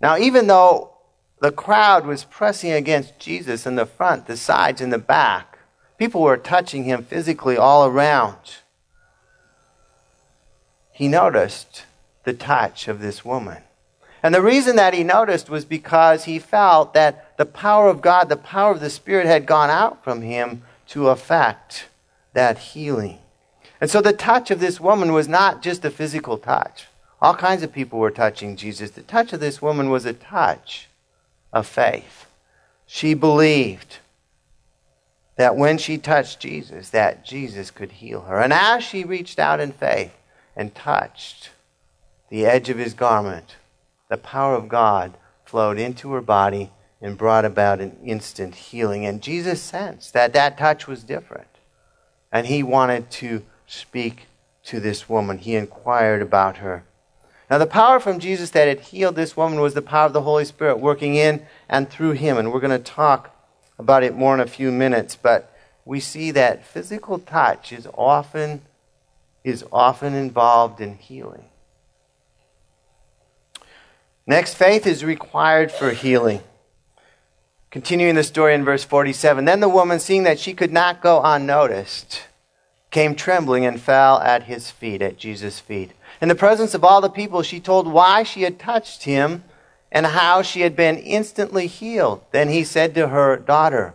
Now, 0.00 0.16
even 0.16 0.46
though 0.46 0.92
the 1.40 1.52
crowd 1.52 2.06
was 2.06 2.24
pressing 2.24 2.72
against 2.72 3.18
Jesus 3.18 3.66
in 3.66 3.76
the 3.76 3.86
front, 3.86 4.26
the 4.26 4.36
sides, 4.36 4.80
and 4.80 4.92
the 4.92 4.98
back, 4.98 5.58
people 5.96 6.22
were 6.22 6.36
touching 6.36 6.84
him 6.84 7.04
physically 7.04 7.56
all 7.56 7.86
around. 7.86 8.56
He 10.90 11.06
noticed 11.06 11.84
the 12.24 12.34
touch 12.34 12.88
of 12.88 13.00
this 13.00 13.24
woman. 13.24 13.62
And 14.20 14.34
the 14.34 14.42
reason 14.42 14.74
that 14.76 14.94
he 14.94 15.04
noticed 15.04 15.48
was 15.48 15.64
because 15.64 16.24
he 16.24 16.40
felt 16.40 16.92
that 16.94 17.36
the 17.36 17.46
power 17.46 17.88
of 17.88 18.00
God, 18.00 18.28
the 18.28 18.36
power 18.36 18.72
of 18.72 18.80
the 18.80 18.90
Spirit, 18.90 19.26
had 19.26 19.46
gone 19.46 19.70
out 19.70 20.02
from 20.02 20.22
him 20.22 20.62
to 20.88 21.08
affect 21.08 21.86
that 22.32 22.58
healing. 22.58 23.18
And 23.80 23.88
so 23.88 24.00
the 24.00 24.12
touch 24.12 24.50
of 24.50 24.58
this 24.58 24.80
woman 24.80 25.12
was 25.12 25.28
not 25.28 25.62
just 25.62 25.84
a 25.84 25.90
physical 25.90 26.36
touch. 26.36 26.88
All 27.22 27.34
kinds 27.34 27.62
of 27.62 27.72
people 27.72 28.00
were 28.00 28.10
touching 28.10 28.56
Jesus. 28.56 28.90
The 28.90 29.02
touch 29.02 29.32
of 29.32 29.38
this 29.38 29.62
woman 29.62 29.88
was 29.88 30.04
a 30.04 30.12
touch 30.12 30.87
of 31.52 31.66
faith. 31.66 32.26
She 32.86 33.14
believed 33.14 33.98
that 35.36 35.56
when 35.56 35.78
she 35.78 35.98
touched 35.98 36.40
Jesus, 36.40 36.90
that 36.90 37.24
Jesus 37.24 37.70
could 37.70 37.92
heal 37.92 38.22
her. 38.22 38.40
And 38.40 38.52
as 38.52 38.82
she 38.82 39.04
reached 39.04 39.38
out 39.38 39.60
in 39.60 39.72
faith 39.72 40.12
and 40.56 40.74
touched 40.74 41.50
the 42.28 42.44
edge 42.44 42.68
of 42.68 42.78
his 42.78 42.94
garment, 42.94 43.56
the 44.08 44.16
power 44.16 44.54
of 44.54 44.68
God 44.68 45.16
flowed 45.44 45.78
into 45.78 46.12
her 46.12 46.20
body 46.20 46.72
and 47.00 47.16
brought 47.16 47.44
about 47.44 47.80
an 47.80 47.96
instant 48.04 48.54
healing. 48.54 49.06
And 49.06 49.22
Jesus 49.22 49.62
sensed 49.62 50.12
that 50.12 50.32
that 50.32 50.58
touch 50.58 50.86
was 50.86 51.04
different. 51.04 51.46
And 52.32 52.46
he 52.46 52.62
wanted 52.62 53.10
to 53.12 53.44
speak 53.66 54.26
to 54.64 54.80
this 54.80 55.08
woman. 55.08 55.38
He 55.38 55.54
inquired 55.54 56.20
about 56.20 56.58
her. 56.58 56.84
Now, 57.50 57.58
the 57.58 57.66
power 57.66 57.98
from 57.98 58.18
Jesus 58.18 58.50
that 58.50 58.68
had 58.68 58.80
healed 58.80 59.16
this 59.16 59.36
woman 59.36 59.60
was 59.60 59.74
the 59.74 59.82
power 59.82 60.06
of 60.06 60.12
the 60.12 60.22
Holy 60.22 60.44
Spirit 60.44 60.80
working 60.80 61.14
in 61.14 61.46
and 61.68 61.88
through 61.88 62.12
him. 62.12 62.36
And 62.36 62.52
we're 62.52 62.60
going 62.60 62.78
to 62.78 62.78
talk 62.78 63.34
about 63.78 64.02
it 64.02 64.14
more 64.14 64.34
in 64.34 64.40
a 64.40 64.46
few 64.46 64.70
minutes, 64.70 65.16
but 65.16 65.56
we 65.84 66.00
see 66.00 66.30
that 66.32 66.66
physical 66.66 67.18
touch 67.18 67.72
is 67.72 67.88
often 67.94 68.62
is 69.44 69.64
often 69.72 70.14
involved 70.14 70.80
in 70.80 70.94
healing. 70.96 71.44
Next, 74.26 74.54
faith 74.54 74.86
is 74.86 75.04
required 75.04 75.72
for 75.72 75.92
healing. 75.92 76.40
Continuing 77.70 78.14
the 78.14 78.24
story 78.24 78.54
in 78.54 78.64
verse 78.64 78.84
47 78.84 79.46
Then 79.46 79.60
the 79.60 79.68
woman, 79.68 80.00
seeing 80.00 80.24
that 80.24 80.38
she 80.38 80.52
could 80.52 80.72
not 80.72 81.00
go 81.00 81.22
unnoticed, 81.24 82.24
came 82.90 83.14
trembling 83.14 83.64
and 83.64 83.80
fell 83.80 84.18
at 84.18 84.42
his 84.42 84.70
feet, 84.70 85.00
at 85.00 85.16
Jesus' 85.16 85.60
feet. 85.60 85.92
In 86.20 86.28
the 86.28 86.34
presence 86.34 86.74
of 86.74 86.84
all 86.84 87.00
the 87.00 87.08
people, 87.08 87.42
she 87.42 87.60
told 87.60 87.86
why 87.86 88.22
she 88.22 88.42
had 88.42 88.58
touched 88.58 89.04
him 89.04 89.44
and 89.90 90.06
how 90.06 90.42
she 90.42 90.62
had 90.62 90.74
been 90.74 90.98
instantly 90.98 91.66
healed. 91.66 92.22
Then 92.32 92.48
he 92.48 92.64
said 92.64 92.94
to 92.94 93.08
her, 93.08 93.36
Daughter, 93.36 93.94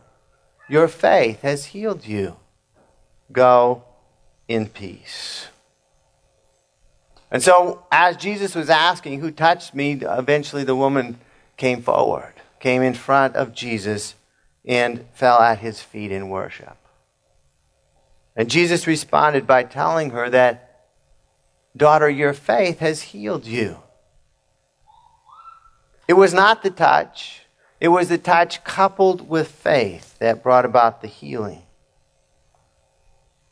your 0.69 0.87
faith 0.87 1.41
has 1.41 1.65
healed 1.65 2.05
you. 2.05 2.37
Go 3.31 3.83
in 4.47 4.67
peace. 4.67 5.47
And 7.29 7.41
so, 7.41 7.85
as 7.91 8.15
Jesus 8.17 8.55
was 8.55 8.69
asking, 8.69 9.19
Who 9.19 9.31
touched 9.31 9.73
me? 9.73 9.93
eventually 10.01 10.63
the 10.63 10.75
woman 10.75 11.19
came 11.57 11.81
forward, 11.81 12.33
came 12.59 12.81
in 12.81 12.93
front 12.93 13.35
of 13.35 13.53
Jesus, 13.53 14.15
and 14.65 15.05
fell 15.13 15.39
at 15.39 15.59
his 15.59 15.81
feet 15.81 16.11
in 16.11 16.29
worship. 16.29 16.77
And 18.35 18.49
Jesus 18.49 18.87
responded 18.87 19.45
by 19.45 19.63
telling 19.63 20.11
her 20.11 20.29
that, 20.29 20.72
Daughter, 21.75 22.09
your 22.09 22.33
faith 22.33 22.79
has 22.79 23.01
healed 23.01 23.45
you. 23.45 23.77
It 26.07 26.13
was 26.13 26.33
not 26.33 26.63
the 26.63 26.69
touch, 26.69 27.41
it 27.79 27.87
was 27.89 28.09
the 28.09 28.17
touch 28.17 28.63
coupled 28.63 29.27
with 29.27 29.49
faith 29.49 30.17
that 30.19 30.43
brought 30.43 30.65
about 30.65 31.01
the 31.01 31.07
healing. 31.07 31.63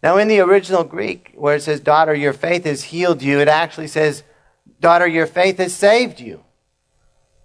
Now, 0.04 0.18
in 0.18 0.28
the 0.28 0.40
original 0.40 0.84
Greek, 0.84 1.32
where 1.36 1.56
it 1.56 1.62
says, 1.62 1.80
Daughter, 1.80 2.16
your 2.16 2.34
faith 2.34 2.66
has 2.66 2.86
healed 2.86 3.22
you, 3.22 3.40
it 3.40 3.48
actually 3.48 3.88
says, 3.88 4.24
Daughter, 4.80 5.06
your 5.08 5.28
faith 5.28 5.58
has 5.58 5.76
saved 5.76 6.20
you. 6.20 6.44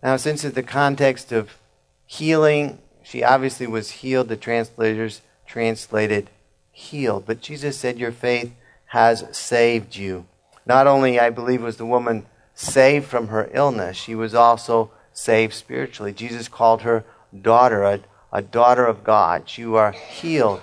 Now, 0.03 0.17
since 0.17 0.45
in 0.45 0.53
the 0.53 0.63
context 0.63 1.33
of 1.33 1.59
healing, 2.07 2.79
she 3.03 3.23
obviously 3.23 3.67
was 3.67 3.91
healed, 3.91 4.29
the 4.29 4.37
translators 4.37 5.21
translated 5.47 6.31
healed. 6.73 7.27
But 7.27 7.41
Jesus 7.41 7.79
said, 7.79 7.99
Your 7.99 8.13
faith 8.13 8.55
has 8.87 9.25
saved 9.37 9.97
you. 9.97 10.27
Not 10.67 10.89
only, 10.89 11.21
I 11.21 11.31
believe, 11.31 11.63
was 11.63 11.77
the 11.77 11.87
woman 11.87 12.27
saved 12.55 13.07
from 13.07 13.29
her 13.29 13.49
illness, 13.53 13.97
she 13.97 14.15
was 14.15 14.35
also 14.35 14.91
saved 15.13 15.55
spiritually. 15.55 16.13
Jesus 16.13 16.49
called 16.49 16.83
her 16.83 17.05
daughter, 17.41 17.85
a, 17.85 18.01
a 18.33 18.43
daughter 18.43 18.85
of 18.85 19.05
God. 19.05 19.57
You 19.57 19.77
are 19.77 19.93
healed. 19.93 20.63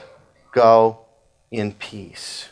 Go 0.52 1.00
in 1.50 1.72
peace. 1.74 2.50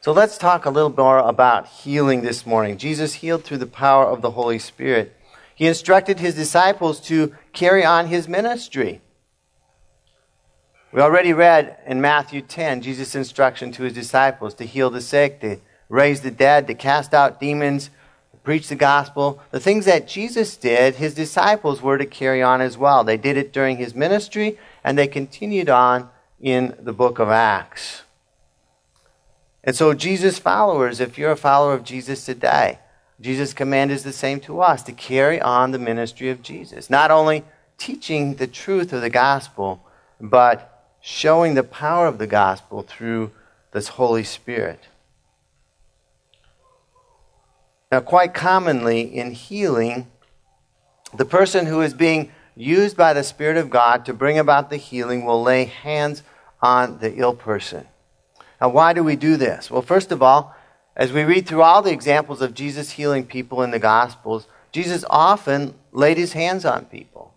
So 0.00 0.12
let's 0.12 0.38
talk 0.38 0.64
a 0.64 0.70
little 0.70 0.94
more 0.96 1.18
about 1.18 1.66
healing 1.66 2.22
this 2.22 2.46
morning. 2.46 2.78
Jesus 2.78 3.14
healed 3.14 3.44
through 3.44 3.58
the 3.58 3.66
power 3.66 4.06
of 4.06 4.22
the 4.22 4.30
Holy 4.30 4.58
Spirit. 4.58 5.14
He 5.54 5.66
instructed 5.66 6.20
his 6.20 6.34
disciples 6.34 7.00
to 7.02 7.34
carry 7.52 7.84
on 7.84 8.06
his 8.06 8.28
ministry. 8.28 9.00
We 10.90 11.02
already 11.02 11.34
read 11.34 11.76
in 11.86 12.00
Matthew 12.00 12.40
10 12.40 12.80
Jesus' 12.80 13.14
instruction 13.14 13.72
to 13.72 13.82
his 13.82 13.92
disciples 13.92 14.54
to 14.54 14.64
heal 14.64 14.88
the 14.88 15.02
sick, 15.02 15.40
to 15.42 15.58
raise 15.90 16.22
the 16.22 16.30
dead, 16.30 16.66
to 16.66 16.74
cast 16.74 17.12
out 17.12 17.38
demons, 17.38 17.90
to 18.32 18.38
preach 18.38 18.68
the 18.68 18.74
gospel. 18.74 19.42
The 19.50 19.60
things 19.60 19.84
that 19.84 20.08
Jesus 20.08 20.56
did, 20.56 20.94
his 20.94 21.12
disciples 21.12 21.82
were 21.82 21.98
to 21.98 22.06
carry 22.06 22.42
on 22.42 22.62
as 22.62 22.78
well. 22.78 23.04
They 23.04 23.18
did 23.18 23.36
it 23.36 23.52
during 23.52 23.76
his 23.76 23.94
ministry, 23.94 24.58
and 24.82 24.96
they 24.96 25.06
continued 25.06 25.68
on 25.68 26.08
in 26.40 26.74
the 26.80 26.94
book 26.94 27.18
of 27.18 27.28
Acts. 27.28 28.04
And 29.62 29.76
so, 29.76 29.92
Jesus' 29.92 30.38
followers, 30.38 31.00
if 31.00 31.18
you're 31.18 31.32
a 31.32 31.36
follower 31.36 31.74
of 31.74 31.84
Jesus 31.84 32.24
today, 32.24 32.78
Jesus' 33.20 33.52
command 33.52 33.90
is 33.90 34.04
the 34.04 34.12
same 34.12 34.40
to 34.40 34.62
us 34.62 34.82
to 34.84 34.92
carry 34.92 35.38
on 35.38 35.72
the 35.72 35.78
ministry 35.78 36.30
of 36.30 36.40
Jesus. 36.40 36.88
Not 36.88 37.10
only 37.10 37.44
teaching 37.76 38.36
the 38.36 38.46
truth 38.46 38.94
of 38.94 39.02
the 39.02 39.10
gospel, 39.10 39.84
but 40.18 40.77
showing 41.08 41.54
the 41.54 41.64
power 41.64 42.06
of 42.06 42.18
the 42.18 42.26
gospel 42.26 42.82
through 42.82 43.30
this 43.72 43.88
Holy 43.88 44.22
Spirit. 44.22 44.88
Now, 47.90 48.00
quite 48.00 48.34
commonly 48.34 49.00
in 49.00 49.30
healing, 49.30 50.08
the 51.16 51.24
person 51.24 51.64
who 51.64 51.80
is 51.80 51.94
being 51.94 52.30
used 52.54 52.94
by 52.94 53.14
the 53.14 53.24
Spirit 53.24 53.56
of 53.56 53.70
God 53.70 54.04
to 54.04 54.12
bring 54.12 54.38
about 54.38 54.68
the 54.68 54.76
healing 54.76 55.24
will 55.24 55.42
lay 55.42 55.64
hands 55.64 56.22
on 56.60 56.98
the 56.98 57.14
ill 57.16 57.34
person. 57.34 57.86
Now, 58.60 58.68
why 58.68 58.92
do 58.92 59.02
we 59.02 59.16
do 59.16 59.38
this? 59.38 59.70
Well, 59.70 59.80
first 59.80 60.12
of 60.12 60.22
all, 60.22 60.54
as 60.94 61.10
we 61.10 61.24
read 61.24 61.46
through 61.46 61.62
all 61.62 61.80
the 61.80 61.90
examples 61.90 62.42
of 62.42 62.52
Jesus 62.52 62.90
healing 62.90 63.24
people 63.24 63.62
in 63.62 63.70
the 63.70 63.78
Gospels, 63.78 64.46
Jesus 64.72 65.06
often 65.08 65.74
laid 65.90 66.18
his 66.18 66.34
hands 66.34 66.66
on 66.66 66.84
people. 66.84 67.32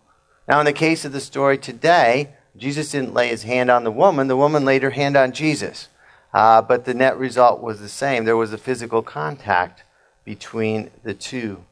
Now, 0.46 0.60
in 0.60 0.66
the 0.66 0.74
case 0.74 1.06
of 1.06 1.12
the 1.12 1.20
story 1.20 1.56
today, 1.56 2.34
Jesus 2.56 2.90
didn't 2.90 3.14
lay 3.14 3.28
his 3.28 3.44
hand 3.44 3.70
on 3.70 3.84
the 3.84 3.90
woman, 3.90 4.28
the 4.28 4.36
woman 4.36 4.64
laid 4.64 4.82
her 4.82 4.90
hand 4.90 5.16
on 5.16 5.32
Jesus. 5.32 5.88
Uh, 6.32 6.62
but 6.62 6.84
the 6.84 6.94
net 6.94 7.16
result 7.18 7.60
was 7.60 7.80
the 7.80 7.88
same. 7.88 8.24
There 8.24 8.36
was 8.36 8.52
a 8.52 8.58
physical 8.58 9.02
contact 9.02 9.84
between 10.24 10.90
the 11.02 11.14
two. 11.14 11.64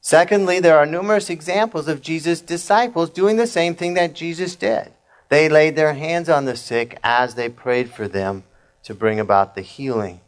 Secondly, 0.00 0.60
there 0.60 0.78
are 0.78 0.86
numerous 0.86 1.28
examples 1.28 1.88
of 1.88 2.00
Jesus' 2.00 2.40
disciples 2.40 3.10
doing 3.10 3.36
the 3.36 3.46
same 3.46 3.74
thing 3.74 3.94
that 3.94 4.14
Jesus 4.14 4.54
did. 4.54 4.92
They 5.28 5.48
laid 5.48 5.74
their 5.74 5.94
hands 5.94 6.28
on 6.28 6.44
the 6.44 6.56
sick 6.56 6.98
as 7.02 7.34
they 7.34 7.48
prayed 7.48 7.90
for 7.90 8.06
them 8.06 8.44
to 8.84 8.94
bring 8.94 9.18
about 9.18 9.54
the 9.54 9.62
healing. 9.62 10.20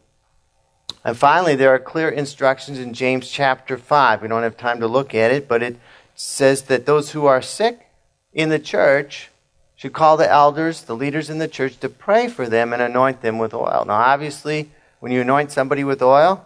And 1.05 1.17
finally, 1.17 1.55
there 1.55 1.73
are 1.73 1.79
clear 1.79 2.09
instructions 2.09 2.79
in 2.79 2.93
James 2.93 3.31
chapter 3.31 3.79
5. 3.79 4.21
We 4.21 4.29
don't 4.29 4.43
have 4.43 4.57
time 4.57 4.81
to 4.81 4.89
look 4.89 5.15
at 5.15 5.31
it, 5.31 5.47
but 5.47 5.63
it 5.63 5.79
says 6.17 6.63
that 6.63 6.85
those 6.85 7.13
who 7.13 7.27
are 7.27 7.41
sick 7.41 7.88
in 8.33 8.49
the 8.49 8.59
church 8.59 9.31
should 9.77 9.93
call 9.93 10.17
the 10.17 10.31
elders, 10.31 10.83
the 10.83 10.97
leaders 10.97 11.31
in 11.31 11.39
the 11.39 11.47
church, 11.49 11.79
to 11.79 11.89
pray 11.89 12.29
for 12.29 12.49
them 12.49 12.73
and 12.73 12.83
anoint 12.83 13.23
them 13.23 13.39
with 13.39 13.55
oil. 13.55 13.85
Now, 13.87 13.95
obviously, 13.95 14.71
when 14.99 15.13
you 15.13 15.21
anoint 15.21 15.53
somebody 15.53 15.85
with 15.85 16.03
oil, 16.03 16.45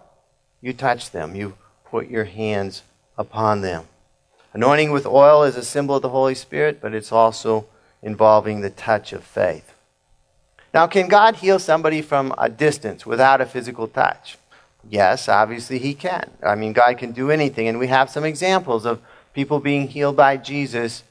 you 0.61 0.75
touch 0.75 1.11
them, 1.11 1.35
you 1.35 1.57
put 1.87 2.09
your 2.09 2.25
hands 2.25 2.83
upon 3.17 3.63
them. 3.63 3.85
Anointing 4.53 4.91
with 4.91 5.07
oil 5.07 5.45
is 5.45 5.57
a 5.57 5.65
symbol 5.65 5.97
of 5.97 6.03
the 6.03 6.11
Holy 6.11 6.35
Spirit, 6.35 6.79
but 6.83 6.95
it's 6.95 7.11
also 7.11 7.67
involving 8.03 8.61
the 8.61 8.69
touch 8.69 9.15
of 9.15 9.25
faith. 9.25 9.73
Now, 10.75 10.87
can 10.87 11.09
God 11.09 11.37
heal 11.37 11.59
somebody 11.59 12.03
from 12.03 12.35
a 12.37 12.51
distance 12.51 13.07
without 13.07 13.41
a 13.41 13.47
physical 13.47 13.89
touch? 13.89 14.37
Yes, 14.89 15.29
obviously 15.29 15.79
He 15.79 15.95
can. 15.95 16.31
I 16.43 16.55
mean, 16.55 16.75
God 16.75 16.99
can 16.99 17.13
do 17.13 17.31
anything, 17.31 17.67
and 17.67 17.79
we 17.79 17.87
have 17.87 18.11
some 18.11 18.25
examples 18.25 18.85
of 18.85 19.01
people 19.33 19.59
being 19.59 19.89
healed 19.89 20.17
by 20.17 20.37
Jesus 20.37 21.03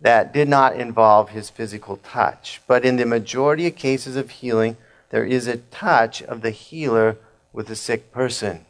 that 0.00 0.32
did 0.32 0.48
not 0.48 0.76
involve 0.76 1.30
his 1.30 1.50
physical 1.50 1.98
touch. 1.98 2.60
But 2.66 2.84
in 2.84 2.96
the 2.96 3.06
majority 3.06 3.66
of 3.66 3.76
cases 3.76 4.16
of 4.16 4.30
healing, 4.30 4.76
there 5.10 5.24
is 5.24 5.46
a 5.46 5.58
touch 5.58 6.22
of 6.22 6.40
the 6.40 6.50
healer 6.50 7.16
with 7.52 7.66
the 7.66 7.76
sick 7.76 8.12
person. 8.12 8.64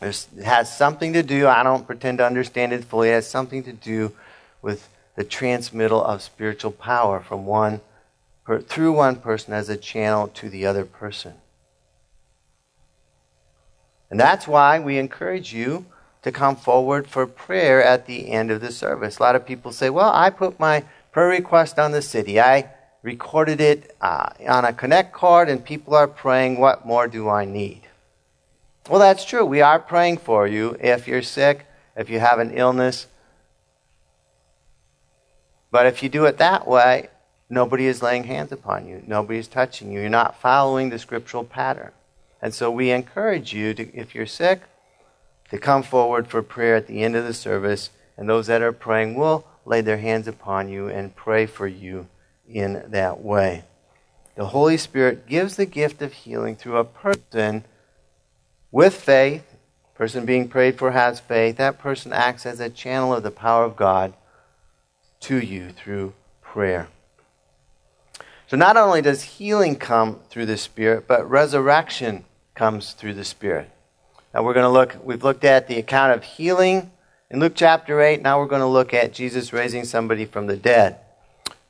It 0.00 0.26
has 0.44 0.74
something 0.76 1.12
to 1.14 1.22
do, 1.22 1.46
I 1.46 1.62
don't 1.62 1.86
pretend 1.86 2.18
to 2.18 2.26
understand 2.26 2.72
it 2.72 2.84
fully, 2.84 3.10
it 3.10 3.14
has 3.14 3.28
something 3.28 3.62
to 3.64 3.72
do 3.72 4.12
with 4.62 4.88
the 5.16 5.24
transmittal 5.24 6.02
of 6.02 6.22
spiritual 6.22 6.70
power 6.70 7.20
from 7.20 7.46
one 7.46 7.80
through 8.68 8.92
one 8.92 9.16
person 9.16 9.52
as 9.52 9.68
a 9.68 9.76
channel 9.76 10.28
to 10.28 10.48
the 10.48 10.66
other 10.66 10.84
person. 10.84 11.34
And 14.08 14.20
that's 14.20 14.46
why 14.46 14.78
we 14.78 14.98
encourage 14.98 15.52
you 15.52 15.86
to 16.26 16.32
come 16.32 16.56
forward 16.56 17.06
for 17.06 17.24
prayer 17.24 17.80
at 17.80 18.06
the 18.06 18.32
end 18.32 18.50
of 18.50 18.60
the 18.60 18.72
service. 18.72 19.18
A 19.18 19.22
lot 19.22 19.36
of 19.36 19.46
people 19.46 19.70
say, 19.70 19.90
Well, 19.90 20.10
I 20.12 20.28
put 20.28 20.58
my 20.58 20.82
prayer 21.12 21.28
request 21.28 21.78
on 21.78 21.92
the 21.92 22.02
city. 22.02 22.40
I 22.40 22.68
recorded 23.04 23.60
it 23.60 23.94
uh, 24.00 24.30
on 24.48 24.64
a 24.64 24.72
Connect 24.72 25.12
card, 25.12 25.48
and 25.48 25.64
people 25.64 25.94
are 25.94 26.08
praying. 26.08 26.58
What 26.58 26.84
more 26.84 27.06
do 27.06 27.28
I 27.28 27.44
need? 27.44 27.82
Well, 28.90 28.98
that's 28.98 29.24
true. 29.24 29.44
We 29.44 29.60
are 29.60 29.78
praying 29.78 30.16
for 30.16 30.48
you 30.48 30.76
if 30.80 31.06
you're 31.06 31.22
sick, 31.22 31.64
if 31.96 32.10
you 32.10 32.18
have 32.18 32.40
an 32.40 32.50
illness. 32.50 33.06
But 35.70 35.86
if 35.86 36.02
you 36.02 36.08
do 36.08 36.24
it 36.24 36.38
that 36.38 36.66
way, 36.66 37.08
nobody 37.48 37.86
is 37.86 38.02
laying 38.02 38.24
hands 38.24 38.50
upon 38.50 38.88
you. 38.88 39.00
Nobody 39.06 39.38
is 39.38 39.46
touching 39.46 39.92
you. 39.92 40.00
You're 40.00 40.10
not 40.10 40.40
following 40.40 40.90
the 40.90 40.98
scriptural 40.98 41.44
pattern. 41.44 41.92
And 42.42 42.52
so 42.52 42.68
we 42.68 42.90
encourage 42.90 43.52
you 43.52 43.74
to, 43.74 43.96
if 43.96 44.12
you're 44.12 44.26
sick, 44.26 44.62
to 45.50 45.58
come 45.58 45.82
forward 45.82 46.28
for 46.28 46.42
prayer 46.42 46.76
at 46.76 46.86
the 46.86 47.02
end 47.02 47.16
of 47.16 47.24
the 47.24 47.34
service, 47.34 47.90
and 48.16 48.28
those 48.28 48.46
that 48.46 48.62
are 48.62 48.72
praying 48.72 49.14
will 49.14 49.46
lay 49.64 49.80
their 49.80 49.98
hands 49.98 50.26
upon 50.26 50.68
you 50.68 50.88
and 50.88 51.16
pray 51.16 51.46
for 51.46 51.66
you 51.66 52.06
in 52.48 52.84
that 52.88 53.20
way. 53.20 53.64
The 54.36 54.46
Holy 54.46 54.76
Spirit 54.76 55.26
gives 55.26 55.56
the 55.56 55.66
gift 55.66 56.02
of 56.02 56.12
healing 56.12 56.56
through 56.56 56.76
a 56.76 56.84
person 56.84 57.64
with 58.70 58.94
faith. 58.94 59.44
person 59.94 60.26
being 60.26 60.46
prayed 60.48 60.76
for 60.76 60.90
has 60.90 61.20
faith. 61.20 61.56
That 61.56 61.78
person 61.78 62.12
acts 62.12 62.44
as 62.44 62.60
a 62.60 62.68
channel 62.68 63.14
of 63.14 63.22
the 63.22 63.30
power 63.30 63.64
of 63.64 63.76
God 63.76 64.12
to 65.20 65.38
you 65.38 65.70
through 65.70 66.12
prayer. 66.42 66.88
So 68.46 68.56
not 68.56 68.76
only 68.76 69.00
does 69.02 69.22
healing 69.22 69.76
come 69.76 70.20
through 70.28 70.46
the 70.46 70.58
Spirit, 70.58 71.08
but 71.08 71.28
resurrection 71.28 72.24
comes 72.54 72.92
through 72.92 73.14
the 73.14 73.24
Spirit. 73.24 73.70
Now 74.36 74.42
we're 74.42 74.52
going 74.52 74.64
to 74.64 74.68
look, 74.68 74.98
we've 75.02 75.24
looked 75.24 75.44
at 75.44 75.66
the 75.66 75.78
account 75.78 76.12
of 76.12 76.22
healing 76.22 76.90
in 77.30 77.40
Luke 77.40 77.54
chapter 77.54 78.02
8. 78.02 78.20
Now 78.20 78.38
we're 78.38 78.48
going 78.48 78.60
to 78.60 78.66
look 78.66 78.92
at 78.92 79.14
Jesus 79.14 79.50
raising 79.50 79.82
somebody 79.84 80.26
from 80.26 80.46
the 80.46 80.58
dead. 80.58 80.98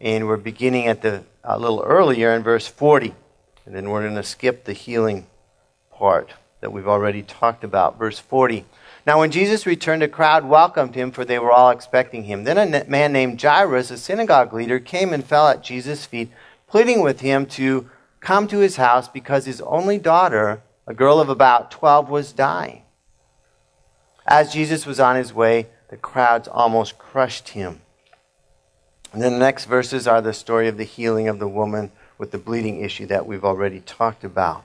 And 0.00 0.26
we're 0.26 0.36
beginning 0.36 0.88
at 0.88 1.00
the, 1.00 1.22
a 1.44 1.60
little 1.60 1.80
earlier 1.82 2.32
in 2.32 2.42
verse 2.42 2.66
40. 2.66 3.14
And 3.66 3.72
then 3.72 3.88
we're 3.88 4.02
going 4.02 4.16
to 4.16 4.24
skip 4.24 4.64
the 4.64 4.72
healing 4.72 5.28
part 5.92 6.32
that 6.60 6.72
we've 6.72 6.88
already 6.88 7.22
talked 7.22 7.62
about. 7.62 8.00
Verse 8.00 8.18
40. 8.18 8.64
Now, 9.06 9.20
when 9.20 9.30
Jesus 9.30 9.64
returned, 9.64 10.02
a 10.02 10.08
crowd 10.08 10.44
welcomed 10.44 10.96
him, 10.96 11.12
for 11.12 11.24
they 11.24 11.38
were 11.38 11.52
all 11.52 11.70
expecting 11.70 12.24
him. 12.24 12.42
Then 12.42 12.58
a 12.58 12.84
man 12.88 13.12
named 13.12 13.40
Jairus, 13.40 13.92
a 13.92 13.96
synagogue 13.96 14.52
leader, 14.52 14.80
came 14.80 15.12
and 15.12 15.24
fell 15.24 15.46
at 15.46 15.62
Jesus' 15.62 16.04
feet, 16.04 16.32
pleading 16.66 17.00
with 17.00 17.20
him 17.20 17.46
to 17.46 17.88
come 18.18 18.48
to 18.48 18.58
his 18.58 18.74
house 18.74 19.08
because 19.08 19.44
his 19.44 19.60
only 19.60 19.98
daughter, 19.98 20.62
a 20.86 20.94
girl 20.94 21.20
of 21.20 21.28
about 21.28 21.70
12, 21.70 22.08
was 22.08 22.32
dying. 22.32 22.82
As 24.26 24.52
Jesus 24.52 24.86
was 24.86 25.00
on 25.00 25.16
his 25.16 25.32
way, 25.32 25.68
the 25.88 25.96
crowds 25.96 26.48
almost 26.48 26.98
crushed 26.98 27.50
him. 27.50 27.80
And 29.12 29.22
then 29.22 29.34
the 29.34 29.38
next 29.38 29.64
verses 29.66 30.06
are 30.06 30.20
the 30.20 30.32
story 30.32 30.68
of 30.68 30.76
the 30.76 30.84
healing 30.84 31.28
of 31.28 31.38
the 31.38 31.48
woman 31.48 31.92
with 32.18 32.32
the 32.32 32.38
bleeding 32.38 32.82
issue 32.82 33.06
that 33.06 33.26
we've 33.26 33.44
already 33.44 33.80
talked 33.80 34.24
about. 34.24 34.64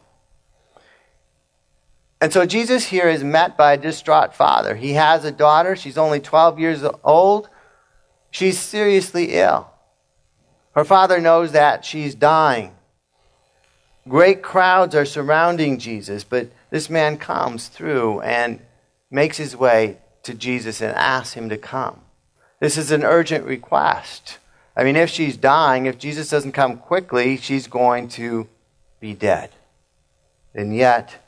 And 2.19 2.31
so 2.31 2.45
Jesus 2.45 2.87
here 2.87 3.09
is 3.09 3.23
met 3.23 3.57
by 3.57 3.73
a 3.73 3.77
distraught 3.77 4.35
father. 4.35 4.75
He 4.75 4.93
has 4.93 5.25
a 5.25 5.31
daughter. 5.31 5.75
She's 5.75 5.97
only 5.97 6.19
12 6.19 6.59
years 6.59 6.83
old. 7.03 7.49
She's 8.29 8.59
seriously 8.59 9.33
ill. 9.33 9.71
Her 10.73 10.85
father 10.85 11.19
knows 11.19 11.51
that 11.51 11.83
she's 11.83 12.13
dying. 12.13 12.75
Great 14.07 14.41
crowds 14.41 14.95
are 14.95 15.05
surrounding 15.05 15.77
Jesus, 15.77 16.23
but 16.23 16.47
this 16.71 16.89
man 16.89 17.17
comes 17.17 17.67
through 17.67 18.21
and 18.21 18.59
makes 19.11 19.37
his 19.37 19.55
way 19.55 19.97
to 20.23 20.33
Jesus 20.33 20.81
and 20.81 20.95
asks 20.95 21.33
him 21.33 21.49
to 21.49 21.57
come. 21.57 22.01
This 22.59 22.77
is 22.77 22.91
an 22.91 23.03
urgent 23.03 23.45
request. 23.45 24.39
I 24.75 24.83
mean, 24.83 24.95
if 24.95 25.09
she's 25.09 25.37
dying, 25.37 25.85
if 25.85 25.97
Jesus 25.97 26.29
doesn't 26.29 26.53
come 26.53 26.77
quickly, 26.77 27.37
she's 27.37 27.67
going 27.67 28.07
to 28.09 28.47
be 28.99 29.13
dead. 29.13 29.51
And 30.53 30.75
yet, 30.75 31.23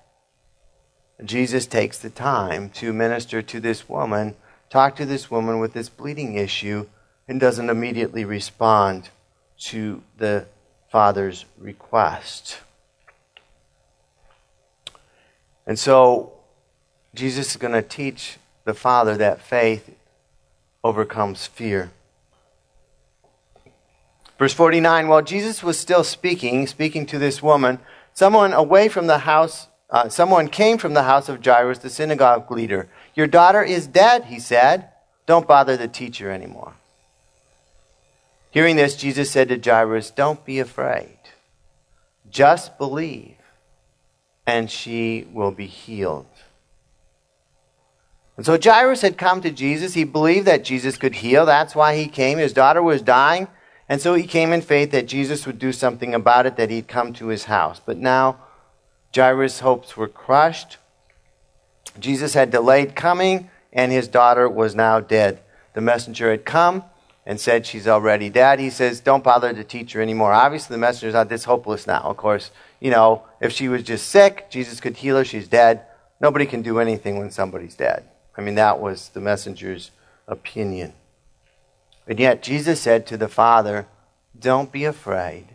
Jesus 1.24 1.68
takes 1.68 2.00
the 2.00 2.10
time 2.10 2.70
to 2.72 2.94
minister 2.94 3.42
to 3.42 3.60
this 3.60 3.88
woman, 3.88 4.36
talk 4.70 4.96
to 4.96 5.06
this 5.06 5.30
woman 5.30 5.60
with 5.60 5.74
this 5.74 5.90
bleeding 5.90 6.36
issue, 6.36 6.88
and 7.28 7.40
doesn't 7.40 7.70
immediately 7.70 8.26
respond 8.26 9.10
to 9.58 10.02
the 10.18 10.46
Father's 10.94 11.46
request. 11.58 12.60
And 15.66 15.80
so, 15.80 16.34
Jesus 17.16 17.50
is 17.50 17.58
going 17.58 17.74
to 17.74 17.82
teach 17.82 18.38
the 18.64 18.76
Father 18.76 19.18
that 19.18 19.42
faith 19.42 19.90
overcomes 20.84 21.48
fear. 21.48 21.90
Verse 24.38 24.54
49 24.54 25.08
While 25.08 25.24
Jesus 25.24 25.64
was 25.64 25.80
still 25.80 26.04
speaking, 26.04 26.68
speaking 26.68 27.08
to 27.08 27.18
this 27.18 27.42
woman, 27.42 27.80
someone 28.14 28.54
away 28.54 28.88
from 28.88 29.08
the 29.08 29.18
house 29.18 29.70
uh, 29.90 30.10
someone 30.10 30.48
came 30.48 30.78
from 30.78 30.94
the 30.94 31.04
house 31.04 31.28
of 31.28 31.44
Jairus, 31.44 31.80
the 31.80 31.90
synagogue 31.90 32.52
leader. 32.52 32.88
Your 33.16 33.26
daughter 33.26 33.64
is 33.64 33.88
dead, 33.88 34.26
he 34.26 34.40
said. 34.40 34.90
Don't 35.26 35.48
bother 35.48 35.76
the 35.76 35.88
teacher 35.88 36.30
anymore. 36.30 36.76
Hearing 38.54 38.76
this, 38.76 38.96
Jesus 38.96 39.32
said 39.32 39.50
to 39.50 39.58
Jairus, 39.58 40.12
Don't 40.12 40.46
be 40.46 40.60
afraid. 40.60 41.18
Just 42.30 42.78
believe, 42.78 43.38
and 44.46 44.70
she 44.70 45.26
will 45.34 45.50
be 45.50 45.66
healed. 45.66 46.28
And 48.38 48.46
so 48.46 48.60
Jairus 48.64 49.02
had 49.02 49.18
come 49.18 49.42
to 49.42 49.50
Jesus. 49.50 49.96
He 49.96 50.04
believed 50.04 50.46
that 50.46 50.64
Jesus 50.64 50.98
could 50.98 51.16
heal. 51.16 51.48
That's 51.48 51.76
why 51.76 51.96
he 51.96 52.08
came. 52.08 52.38
His 52.38 52.54
daughter 52.54 52.84
was 52.84 53.02
dying. 53.02 53.48
And 53.90 54.00
so 54.00 54.14
he 54.14 54.28
came 54.28 54.54
in 54.54 54.62
faith 54.62 54.92
that 54.92 55.08
Jesus 55.08 55.48
would 55.48 55.58
do 55.58 55.72
something 55.72 56.14
about 56.14 56.46
it, 56.46 56.56
that 56.58 56.70
he'd 56.70 56.88
come 56.88 57.12
to 57.14 57.28
his 57.28 57.46
house. 57.46 57.82
But 57.84 57.98
now 57.98 58.38
Jairus' 59.16 59.62
hopes 59.62 59.98
were 59.98 60.08
crushed. 60.08 60.78
Jesus 62.00 62.36
had 62.36 62.52
delayed 62.52 62.96
coming, 62.96 63.50
and 63.72 63.92
his 63.92 64.08
daughter 64.08 64.48
was 64.48 64.76
now 64.76 65.00
dead. 65.00 65.42
The 65.74 65.82
messenger 65.82 66.30
had 66.30 66.46
come 66.46 66.84
and 67.26 67.40
said 67.40 67.66
she's 67.66 67.88
already 67.88 68.30
dead. 68.30 68.60
He 68.60 68.70
says, 68.70 69.00
Don't 69.00 69.24
bother 69.24 69.54
to 69.54 69.64
teach 69.64 69.94
her 69.94 70.02
anymore. 70.02 70.34
Obviously, 70.34 70.74
the 70.74 70.80
messenger's 70.80 71.14
not 71.14 71.30
this 71.30 71.46
hopeless 71.46 71.88
now. 71.88 72.02
Of 72.02 72.18
course, 72.18 72.52
you 72.80 72.92
know, 72.92 73.24
if 73.40 73.52
she 73.52 73.68
was 73.70 73.84
just 73.84 74.08
sick, 74.08 74.50
Jesus 74.50 74.80
could 74.80 74.98
heal 74.98 75.18
her. 75.18 75.26
She's 75.26 75.48
dead. 75.48 75.86
Nobody 76.20 76.46
can 76.46 76.62
do 76.62 76.80
anything 76.80 77.20
when 77.20 77.32
somebody's 77.32 77.76
dead. 77.76 78.10
I 78.38 78.42
mean, 78.42 78.56
that 78.56 78.80
was 78.80 79.10
the 79.10 79.22
messenger's 79.22 79.92
opinion. 80.28 80.94
And 82.08 82.20
yet, 82.20 82.44
Jesus 82.44 82.82
said 82.82 83.06
to 83.08 83.18
the 83.18 83.30
Father, 83.30 83.88
Don't 84.38 84.72
be 84.72 84.86
afraid. 84.86 85.48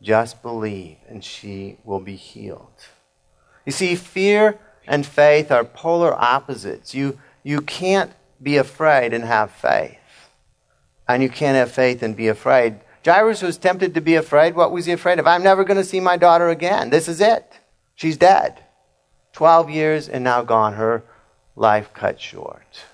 Just 0.00 0.42
believe, 0.42 0.96
and 1.08 1.24
she 1.24 1.76
will 1.84 2.00
be 2.00 2.14
healed. 2.16 2.86
You 3.66 3.72
see, 3.72 3.96
fear 3.96 4.58
and 4.86 5.04
faith 5.04 5.50
are 5.50 5.64
polar 5.64 6.14
opposites. 6.14 6.94
You, 6.94 7.18
you 7.42 7.60
can't 7.60 8.12
be 8.42 8.56
afraid 8.56 9.12
and 9.12 9.24
have 9.24 9.50
faith. 9.50 9.97
And 11.08 11.22
you 11.22 11.28
can't 11.28 11.56
have 11.56 11.72
faith 11.72 12.02
and 12.02 12.14
be 12.14 12.28
afraid. 12.28 12.80
Jairus 13.04 13.42
was 13.42 13.56
tempted 13.56 13.94
to 13.94 14.00
be 14.00 14.14
afraid. 14.14 14.54
What 14.54 14.72
was 14.72 14.86
he 14.86 14.92
afraid 14.92 15.18
of? 15.18 15.26
I'm 15.26 15.42
never 15.42 15.64
going 15.64 15.78
to 15.78 15.84
see 15.84 16.00
my 16.00 16.16
daughter 16.16 16.48
again. 16.48 16.90
This 16.90 17.08
is 17.08 17.20
it. 17.20 17.58
She's 17.94 18.16
dead. 18.16 18.62
12 19.32 19.70
years 19.70 20.08
and 20.08 20.22
now 20.22 20.42
gone. 20.42 20.74
Her 20.74 21.02
life 21.56 21.90
cut 21.94 22.20
short. 22.20 22.84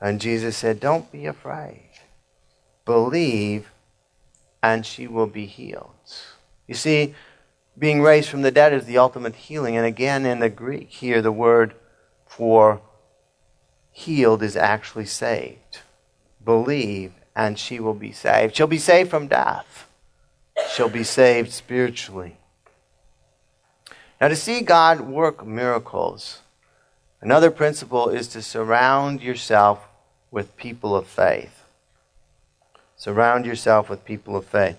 And 0.00 0.20
Jesus 0.20 0.56
said, 0.56 0.80
Don't 0.80 1.12
be 1.12 1.26
afraid. 1.26 1.90
Believe 2.84 3.70
and 4.62 4.86
she 4.86 5.06
will 5.06 5.26
be 5.26 5.46
healed. 5.46 5.90
You 6.66 6.74
see, 6.74 7.14
being 7.78 8.00
raised 8.00 8.28
from 8.28 8.42
the 8.42 8.50
dead 8.50 8.72
is 8.72 8.84
the 8.84 8.98
ultimate 8.98 9.34
healing. 9.34 9.76
And 9.76 9.84
again, 9.84 10.24
in 10.24 10.38
the 10.38 10.48
Greek 10.48 10.90
here, 10.90 11.20
the 11.20 11.32
word 11.32 11.74
for 12.26 12.80
healed 13.90 14.42
is 14.42 14.56
actually 14.56 15.06
saved. 15.06 15.80
Believe, 16.44 17.12
and 17.34 17.58
she 17.58 17.80
will 17.80 17.94
be 17.94 18.12
saved. 18.12 18.56
She'll 18.56 18.66
be 18.66 18.78
saved 18.78 19.10
from 19.10 19.28
death, 19.28 19.88
she'll 20.72 20.88
be 20.88 21.04
saved 21.04 21.52
spiritually. 21.52 22.36
Now, 24.20 24.28
to 24.28 24.36
see 24.36 24.60
God 24.60 25.00
work 25.00 25.44
miracles, 25.44 26.42
another 27.20 27.50
principle 27.50 28.08
is 28.08 28.28
to 28.28 28.42
surround 28.42 29.20
yourself 29.20 29.80
with 30.30 30.56
people 30.56 30.94
of 30.94 31.08
faith. 31.08 31.64
Surround 32.96 33.46
yourself 33.46 33.90
with 33.90 34.04
people 34.04 34.36
of 34.36 34.46
faith. 34.46 34.78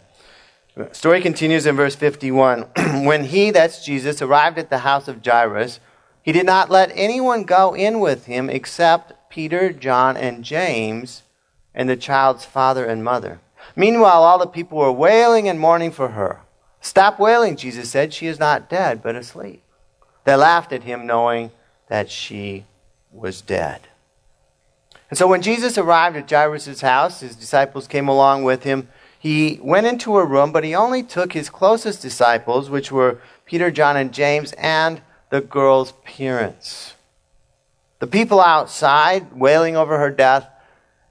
Story 0.92 1.22
continues 1.22 1.66
in 1.66 1.76
verse 1.76 1.94
51. 1.96 2.62
when 3.06 3.26
he, 3.26 3.52
that's 3.52 3.86
Jesus, 3.86 4.22
arrived 4.22 4.58
at 4.58 4.70
the 4.70 4.80
house 4.80 5.08
of 5.08 5.24
Jairus, 5.24 5.80
he 6.24 6.32
did 6.32 6.46
not 6.46 6.72
let 6.72 6.92
anyone 6.96 7.44
go 7.44 7.76
in 7.76 8.00
with 8.00 8.26
him 8.26 8.50
except 8.50 9.30
Peter, 9.30 9.74
John, 9.74 10.16
and 10.16 10.44
James, 10.44 11.24
and 11.74 11.90
the 11.90 11.96
child's 11.96 12.46
father 12.46 12.86
and 12.86 13.04
mother. 13.04 13.40
Meanwhile, 13.76 14.24
all 14.24 14.38
the 14.38 14.48
people 14.48 14.78
were 14.78 14.92
wailing 14.92 15.48
and 15.48 15.60
mourning 15.60 15.92
for 15.92 16.10
her. 16.10 16.42
Stop 16.82 17.20
wailing, 17.20 17.56
Jesus 17.56 17.90
said. 17.90 18.14
She 18.14 18.28
is 18.28 18.40
not 18.40 18.70
dead, 18.70 19.02
but 19.02 19.16
asleep. 19.16 19.64
They 20.26 20.36
laughed 20.36 20.74
at 20.74 20.84
him, 20.84 21.08
knowing 21.08 21.52
that 21.88 22.10
she 22.10 22.66
was 23.12 23.42
dead. 23.42 23.82
And 25.10 25.18
so 25.18 25.28
when 25.28 25.42
Jesus 25.42 25.78
arrived 25.78 26.18
at 26.18 26.30
Jairus' 26.30 26.82
house, 26.82 27.20
his 27.20 27.36
disciples 27.36 27.88
came 27.88 28.08
along 28.08 28.44
with 28.44 28.64
him. 28.64 28.90
He 29.20 29.60
went 29.62 29.88
into 29.88 30.18
a 30.18 30.26
room, 30.26 30.52
but 30.52 30.64
he 30.64 30.76
only 30.76 31.04
took 31.04 31.34
his 31.34 31.50
closest 31.50 32.02
disciples, 32.02 32.70
which 32.70 32.92
were 32.92 33.20
Peter, 33.46 33.72
John, 33.72 33.96
and 33.96 34.14
James, 34.14 34.54
and 34.54 35.02
the 35.30 35.40
girl's 35.40 35.94
parents. 36.04 36.96
The 38.00 38.08
people 38.08 38.42
outside, 38.42 39.32
wailing 39.34 39.78
over 39.78 39.98
her 39.98 40.10
death, 40.10 40.50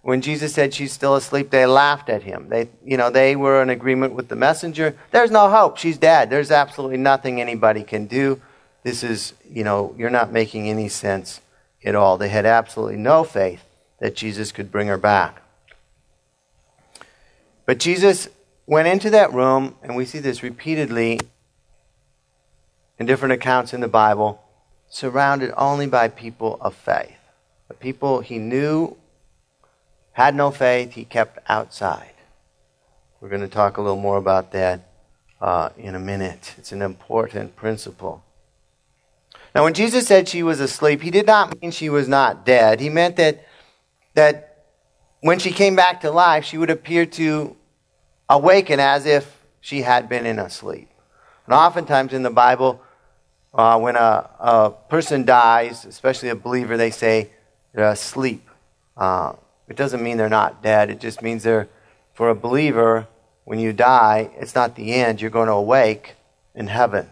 when 0.03 0.21
Jesus 0.21 0.53
said 0.53 0.75
she's 0.75 0.93
still 0.93 1.15
asleep, 1.15 1.51
they 1.51 1.65
laughed 1.65 2.09
at 2.09 2.25
him. 2.25 2.49
They, 2.49 2.69
you 2.85 2.97
know, 2.97 3.09
they 3.09 3.37
were 3.37 3.63
in 3.63 3.71
agreement 3.71 4.15
with 4.15 4.29
the 4.29 4.37
messenger. 4.37 4.97
There's 5.13 5.31
no 5.31 5.49
hope. 5.49 5.79
She's 5.79 5.97
dead. 5.97 6.29
There's 6.29 6.51
absolutely 6.51 6.97
nothing 6.99 7.41
anybody 7.41 7.85
can 7.85 8.07
do. 8.07 8.41
This 8.83 9.05
is, 9.05 9.33
you 9.49 9.63
know, 9.63 9.95
you're 9.97 10.11
not 10.11 10.33
making 10.33 10.69
any 10.69 10.89
sense 10.89 11.41
at 11.85 11.95
all. 11.95 12.19
They 12.19 12.31
had 12.31 12.45
absolutely 12.45 12.97
no 12.97 13.23
faith 13.23 13.63
that 14.01 14.17
Jesus 14.17 14.51
could 14.51 14.73
bring 14.73 14.89
her 14.89 14.99
back. 14.99 15.41
But 17.65 17.79
Jesus 17.79 18.29
went 18.67 18.89
into 18.89 19.09
that 19.11 19.33
room, 19.33 19.77
and 19.85 19.95
we 19.95 20.05
see 20.05 20.19
this 20.19 20.43
repeatedly 20.43 21.21
in 22.99 23.07
different 23.07 23.35
accounts 23.35 23.73
in 23.73 23.81
the 23.81 23.89
Bible, 23.89 24.43
surrounded 24.89 25.53
only 25.57 25.87
by 25.87 26.09
people 26.09 26.59
of 26.61 26.75
faith. 26.75 27.19
The 27.69 27.75
people 27.75 28.21
he 28.21 28.39
knew 28.39 28.97
had 30.13 30.35
no 30.35 30.51
faith, 30.51 30.93
he 30.93 31.05
kept 31.05 31.39
outside. 31.49 32.13
We're 33.21 33.29
going 33.29 33.43
to 33.43 33.49
talk 33.49 33.77
a 33.77 33.83
little 33.83 33.99
more 33.99 34.17
about 34.17 34.53
that 34.53 34.89
uh, 35.41 35.71
in 35.77 35.95
a 35.95 35.99
minute. 35.99 36.55
It's 36.59 36.73
an 36.73 36.83
important 36.83 37.57
principle. 37.57 38.23
Now, 39.55 39.65
when 39.65 39.75
Jesus 39.75 40.07
said 40.07 40.29
she 40.29 40.43
was 40.43 40.61
asleep, 40.61 41.03
he 41.03 41.11
did 41.11 41.27
not 41.27 41.61
mean 41.61 41.71
she 41.71 41.89
was 41.89 42.09
not 42.09 42.47
dead. 42.47 42.81
He 42.81 42.89
meant 42.89 43.17
that, 43.17 43.47
that 44.15 44.65
when 45.21 45.39
she 45.39 45.53
came 45.53 45.77
back 45.77 46.01
to 46.01 46.11
life, 46.11 46.45
she 46.45 46.59
would 46.59 46.71
appear 46.71 47.07
to 47.07 47.57
awaken 48.29 48.81
as 48.81 49.07
if 49.07 49.41
she 49.61 49.83
had 49.83 50.09
been 50.09 50.27
in 50.27 50.39
a 50.39 50.49
sleep. 50.49 50.89
And 51.47 51.55
oftentimes 51.55 52.13
in 52.13 52.23
the 52.23 52.31
Bible, 52.31 52.81
uh, 53.55 53.79
when 53.79 53.97
a, 53.97 54.31
a 54.41 54.71
person 54.89 55.25
dies, 55.25 55.85
especially 55.85 56.31
a 56.31 56.35
believer, 56.35 56.77
they 56.77 56.91
say 56.91 57.31
they're 57.75 57.91
asleep. 57.91 58.49
Uh, 58.97 59.35
it 59.69 59.77
doesn't 59.77 60.03
mean 60.03 60.17
they're 60.17 60.29
not 60.29 60.63
dead. 60.63 60.91
It 60.91 61.01
just 61.01 61.23
means 61.23 61.43
they're, 61.43 61.69
for 62.15 62.29
a 62.29 62.35
believer, 62.35 63.07
when 63.45 63.59
you 63.59 63.73
die, 63.73 64.31
it's 64.37 64.55
not 64.55 64.77
the 64.77 64.93
end. 64.93 65.21
You're 65.21 65.31
going 65.31 65.49
to 65.49 65.55
awake 65.55 66.15
in 66.55 66.69
heaven. 66.69 67.11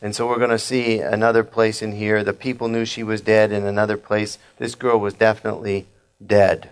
And 0.00 0.14
so 0.14 0.26
we're 0.26 0.38
going 0.38 0.50
to 0.50 0.58
see 0.58 0.98
another 0.98 1.44
place 1.44 1.80
in 1.80 1.92
here. 1.92 2.22
The 2.22 2.32
people 2.32 2.68
knew 2.68 2.84
she 2.84 3.02
was 3.02 3.20
dead. 3.20 3.52
In 3.52 3.64
another 3.64 3.96
place, 3.96 4.38
this 4.58 4.74
girl 4.74 4.98
was 4.98 5.14
definitely 5.14 5.86
dead. 6.24 6.70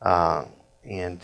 Uh, 0.00 0.46
and 0.84 1.20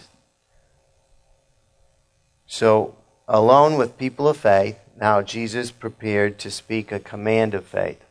so, 2.47 2.97
alone 3.27 3.77
with 3.77 3.99
people 3.99 4.29
of 4.29 4.37
faith, 4.37 4.79
now 4.99 5.23
Jesus 5.23 5.71
prepared 5.71 6.39
to 6.39 6.51
speak 6.51 6.93
a 6.93 7.01
command 7.01 7.55
of 7.55 7.65
faith. 7.65 8.06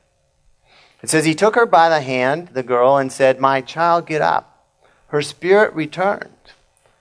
It 1.06 1.10
says, 1.10 1.26
He 1.26 1.36
took 1.36 1.54
her 1.54 1.68
by 1.68 1.88
the 1.88 2.02
hand, 2.02 2.48
the 2.54 2.64
girl, 2.64 2.98
and 2.98 3.12
said, 3.12 3.40
My 3.40 3.62
child, 3.62 4.08
get 4.08 4.24
up. 4.24 4.66
Her 5.10 5.22
spirit 5.22 5.72
returned. 5.76 6.34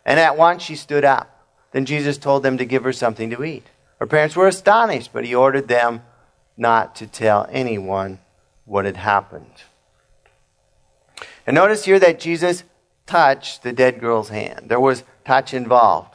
And 0.04 0.20
at 0.20 0.36
once 0.36 0.62
she 0.62 0.76
stood 0.76 1.06
up. 1.06 1.48
Then 1.72 1.86
Jesus 1.86 2.18
told 2.18 2.42
them 2.42 2.58
to 2.58 2.66
give 2.66 2.84
her 2.84 2.92
something 2.92 3.30
to 3.30 3.42
eat. 3.42 3.64
Her 3.98 4.06
parents 4.06 4.36
were 4.36 4.46
astonished, 4.46 5.08
but 5.14 5.24
he 5.24 5.34
ordered 5.34 5.68
them 5.68 6.02
not 6.54 6.94
to 6.96 7.06
tell 7.06 7.48
anyone 7.50 8.18
what 8.66 8.84
had 8.84 8.98
happened. 8.98 9.62
And 11.46 11.54
notice 11.54 11.86
here 11.86 11.98
that 11.98 12.20
Jesus 12.20 12.62
touched 13.06 13.62
the 13.62 13.72
dead 13.72 14.00
girl's 14.00 14.28
hand. 14.28 14.66
There 14.68 14.78
was 14.78 15.04
touch 15.24 15.54
involved. 15.54 16.14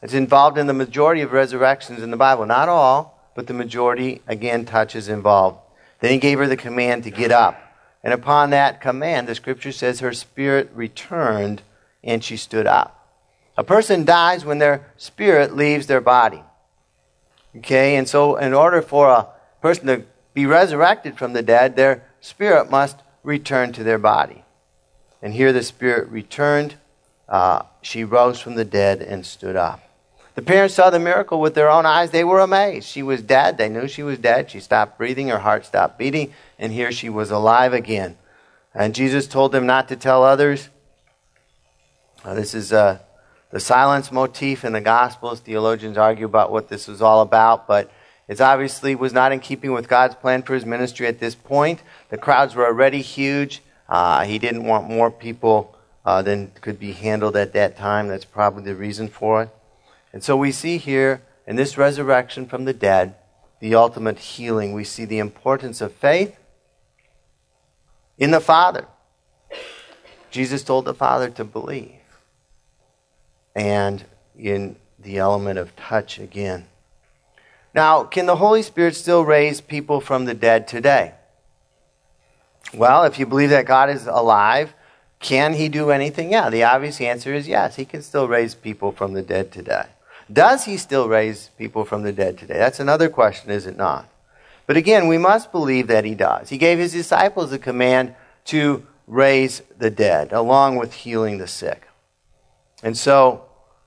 It's 0.00 0.14
involved 0.14 0.56
in 0.56 0.68
the 0.68 0.72
majority 0.72 1.20
of 1.20 1.32
resurrections 1.32 2.02
in 2.02 2.10
the 2.10 2.16
Bible. 2.16 2.46
Not 2.46 2.70
all, 2.70 3.30
but 3.34 3.46
the 3.46 3.52
majority, 3.52 4.22
again, 4.26 4.64
touch 4.64 4.96
is 4.96 5.10
involved. 5.10 5.58
Then 6.00 6.12
he 6.12 6.18
gave 6.18 6.38
her 6.38 6.46
the 6.46 6.56
command 6.56 7.04
to 7.04 7.10
get 7.10 7.32
up. 7.32 7.60
And 8.02 8.12
upon 8.12 8.50
that 8.50 8.80
command, 8.80 9.26
the 9.26 9.34
scripture 9.34 9.72
says 9.72 10.00
her 10.00 10.12
spirit 10.12 10.70
returned 10.74 11.62
and 12.04 12.22
she 12.22 12.36
stood 12.36 12.66
up. 12.66 12.92
A 13.56 13.64
person 13.64 14.04
dies 14.04 14.44
when 14.44 14.58
their 14.58 14.86
spirit 14.96 15.56
leaves 15.56 15.86
their 15.86 16.00
body. 16.00 16.42
Okay, 17.56 17.96
and 17.96 18.08
so 18.08 18.36
in 18.36 18.52
order 18.52 18.82
for 18.82 19.08
a 19.08 19.28
person 19.62 19.86
to 19.86 20.04
be 20.34 20.44
resurrected 20.44 21.16
from 21.16 21.32
the 21.32 21.42
dead, 21.42 21.74
their 21.74 22.04
spirit 22.20 22.70
must 22.70 22.98
return 23.22 23.72
to 23.72 23.82
their 23.82 23.98
body. 23.98 24.44
And 25.22 25.32
here 25.32 25.52
the 25.52 25.62
spirit 25.62 26.08
returned. 26.10 26.74
Uh, 27.28 27.62
she 27.80 28.04
rose 28.04 28.38
from 28.38 28.54
the 28.54 28.64
dead 28.64 29.00
and 29.00 29.24
stood 29.24 29.56
up. 29.56 29.80
The 30.36 30.42
parents 30.42 30.74
saw 30.74 30.90
the 30.90 31.00
miracle 31.00 31.40
with 31.40 31.54
their 31.54 31.70
own 31.70 31.86
eyes. 31.86 32.10
They 32.10 32.22
were 32.22 32.40
amazed. 32.40 32.86
She 32.86 33.02
was 33.02 33.22
dead. 33.22 33.56
They 33.56 33.70
knew 33.70 33.88
she 33.88 34.02
was 34.02 34.18
dead. 34.18 34.50
She 34.50 34.60
stopped 34.60 34.98
breathing. 34.98 35.28
Her 35.28 35.38
heart 35.38 35.64
stopped 35.64 35.98
beating. 35.98 36.34
And 36.58 36.74
here 36.74 36.92
she 36.92 37.08
was 37.08 37.30
alive 37.30 37.72
again. 37.72 38.18
And 38.74 38.94
Jesus 38.94 39.26
told 39.26 39.52
them 39.52 39.64
not 39.64 39.88
to 39.88 39.96
tell 39.96 40.22
others. 40.22 40.68
Uh, 42.22 42.34
this 42.34 42.52
is 42.52 42.70
uh, 42.70 42.98
the 43.50 43.60
silence 43.60 44.12
motif 44.12 44.62
in 44.62 44.74
the 44.74 44.80
Gospels. 44.82 45.40
Theologians 45.40 45.96
argue 45.96 46.26
about 46.26 46.52
what 46.52 46.68
this 46.68 46.86
was 46.86 47.00
all 47.00 47.22
about, 47.22 47.66
but 47.66 47.90
it 48.28 48.38
obviously 48.38 48.94
was 48.94 49.14
not 49.14 49.32
in 49.32 49.40
keeping 49.40 49.72
with 49.72 49.88
God's 49.88 50.16
plan 50.16 50.42
for 50.42 50.52
his 50.52 50.66
ministry 50.66 51.06
at 51.06 51.18
this 51.18 51.34
point. 51.34 51.80
The 52.10 52.18
crowds 52.18 52.54
were 52.54 52.66
already 52.66 53.00
huge. 53.00 53.62
Uh, 53.88 54.24
he 54.24 54.38
didn't 54.38 54.64
want 54.64 54.86
more 54.86 55.10
people 55.10 55.74
uh, 56.04 56.20
than 56.20 56.50
could 56.60 56.78
be 56.78 56.92
handled 56.92 57.36
at 57.36 57.54
that 57.54 57.78
time. 57.78 58.08
That's 58.08 58.26
probably 58.26 58.64
the 58.64 58.74
reason 58.74 59.08
for 59.08 59.44
it. 59.44 59.55
And 60.16 60.24
so 60.24 60.34
we 60.34 60.50
see 60.50 60.78
here 60.78 61.20
in 61.46 61.56
this 61.56 61.76
resurrection 61.76 62.46
from 62.46 62.64
the 62.64 62.72
dead 62.72 63.16
the 63.60 63.74
ultimate 63.74 64.18
healing. 64.18 64.72
We 64.72 64.82
see 64.82 65.04
the 65.04 65.18
importance 65.18 65.82
of 65.82 65.92
faith 65.92 66.38
in 68.16 68.30
the 68.30 68.40
Father. 68.40 68.86
Jesus 70.30 70.64
told 70.64 70.86
the 70.86 70.94
Father 70.94 71.28
to 71.28 71.44
believe. 71.44 72.00
And 73.54 74.06
in 74.38 74.76
the 74.98 75.18
element 75.18 75.58
of 75.58 75.76
touch 75.76 76.18
again. 76.18 76.64
Now, 77.74 78.04
can 78.04 78.24
the 78.24 78.36
Holy 78.36 78.62
Spirit 78.62 78.96
still 78.96 79.22
raise 79.22 79.60
people 79.60 80.00
from 80.00 80.24
the 80.24 80.32
dead 80.32 80.66
today? 80.66 81.12
Well, 82.72 83.04
if 83.04 83.18
you 83.18 83.26
believe 83.26 83.50
that 83.50 83.66
God 83.66 83.90
is 83.90 84.06
alive, 84.06 84.72
can 85.20 85.52
he 85.52 85.68
do 85.68 85.90
anything? 85.90 86.32
Yeah, 86.32 86.48
the 86.48 86.64
obvious 86.64 87.02
answer 87.02 87.34
is 87.34 87.46
yes. 87.46 87.76
He 87.76 87.84
can 87.84 88.00
still 88.00 88.26
raise 88.26 88.54
people 88.54 88.92
from 88.92 89.12
the 89.12 89.20
dead 89.20 89.52
today. 89.52 89.88
Does 90.32 90.64
he 90.64 90.76
still 90.76 91.08
raise 91.08 91.50
people 91.56 91.84
from 91.84 92.02
the 92.02 92.12
dead 92.12 92.38
today? 92.38 92.58
That's 92.58 92.80
another 92.80 93.08
question, 93.08 93.50
is 93.50 93.66
it 93.66 93.76
not? 93.76 94.08
But 94.66 94.76
again, 94.76 95.06
we 95.06 95.18
must 95.18 95.52
believe 95.52 95.86
that 95.86 96.04
he 96.04 96.14
does. 96.14 96.48
He 96.48 96.58
gave 96.58 96.78
his 96.78 96.92
disciples 96.92 97.52
a 97.52 97.58
command 97.58 98.14
to 98.46 98.84
raise 99.06 99.62
the 99.78 99.90
dead, 99.90 100.32
along 100.32 100.76
with 100.76 100.92
healing 100.92 101.38
the 101.38 101.46
sick. 101.46 101.86
And 102.82 102.96
so, 102.96 103.44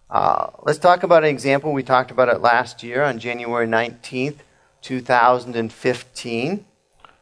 uh, 0.10 0.52
let's 0.64 0.80
talk 0.80 1.04
about 1.04 1.24
an 1.24 1.30
example. 1.30 1.74
We 1.74 1.84
talked 1.84 2.12
about 2.12 2.30
it 2.30 2.40
last 2.40 2.84
year 2.84 3.04
on 3.04 3.20
January 3.20 3.68
19th, 3.68 4.38
2015. 4.82 6.66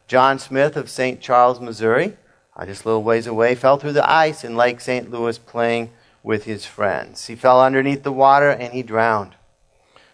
John 0.06 0.38
Smith 0.38 0.76
of 0.76 0.88
St. 0.88 1.20
Charles, 1.20 1.60
Missouri, 1.60 2.16
uh, 2.56 2.64
just 2.64 2.84
a 2.84 2.88
little 2.88 3.02
ways 3.02 3.26
away, 3.26 3.54
fell 3.54 3.76
through 3.76 3.92
the 3.92 4.08
ice 4.08 4.42
in 4.42 4.56
Lake 4.56 4.80
St. 4.80 5.10
Louis 5.10 5.36
playing 5.36 5.90
with 6.22 6.44
his 6.44 6.64
friends. 6.64 7.26
He 7.26 7.34
fell 7.34 7.60
underneath 7.60 8.02
the 8.02 8.12
water 8.12 8.50
and 8.50 8.72
he 8.72 8.82
drowned. 8.82 9.34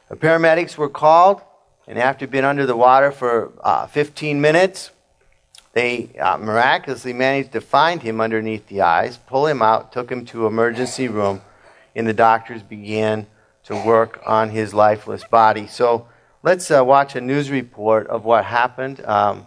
The 0.09 0.17
paramedics 0.17 0.77
were 0.77 0.89
called, 0.89 1.41
and 1.87 1.99
after 1.99 2.27
being 2.27 2.45
under 2.45 2.67
the 2.67 2.77
water 2.77 3.11
for 3.11 3.53
uh, 3.63 3.87
15 3.87 4.41
minutes, 4.41 4.91
they 5.73 6.11
uh, 6.21 6.37
miraculously 6.39 7.13
managed 7.13 7.53
to 7.53 7.61
find 7.61 8.03
him 8.03 8.21
underneath 8.21 8.69
the 8.69 8.83
ice, 8.83 9.17
pull 9.17 9.47
him 9.47 9.61
out, 9.61 9.93
took 9.93 10.11
him 10.11 10.25
to 10.27 10.47
emergency 10.47 11.09
room 11.09 11.41
and 11.95 12.07
the 12.07 12.13
doctors 12.13 12.63
began 12.63 13.27
to 13.65 13.75
work 13.85 14.21
on 14.27 14.51
his 14.51 14.75
lifeless 14.75 15.25
body. 15.25 15.67
So 15.67 16.09
let's 16.43 16.71
uh, 16.71 16.85
watch 16.85 17.15
a 17.15 17.21
news 17.21 17.51
report 17.51 18.07
of 18.09 18.25
what 18.25 18.45
happened. 18.45 19.05
Um, 19.05 19.47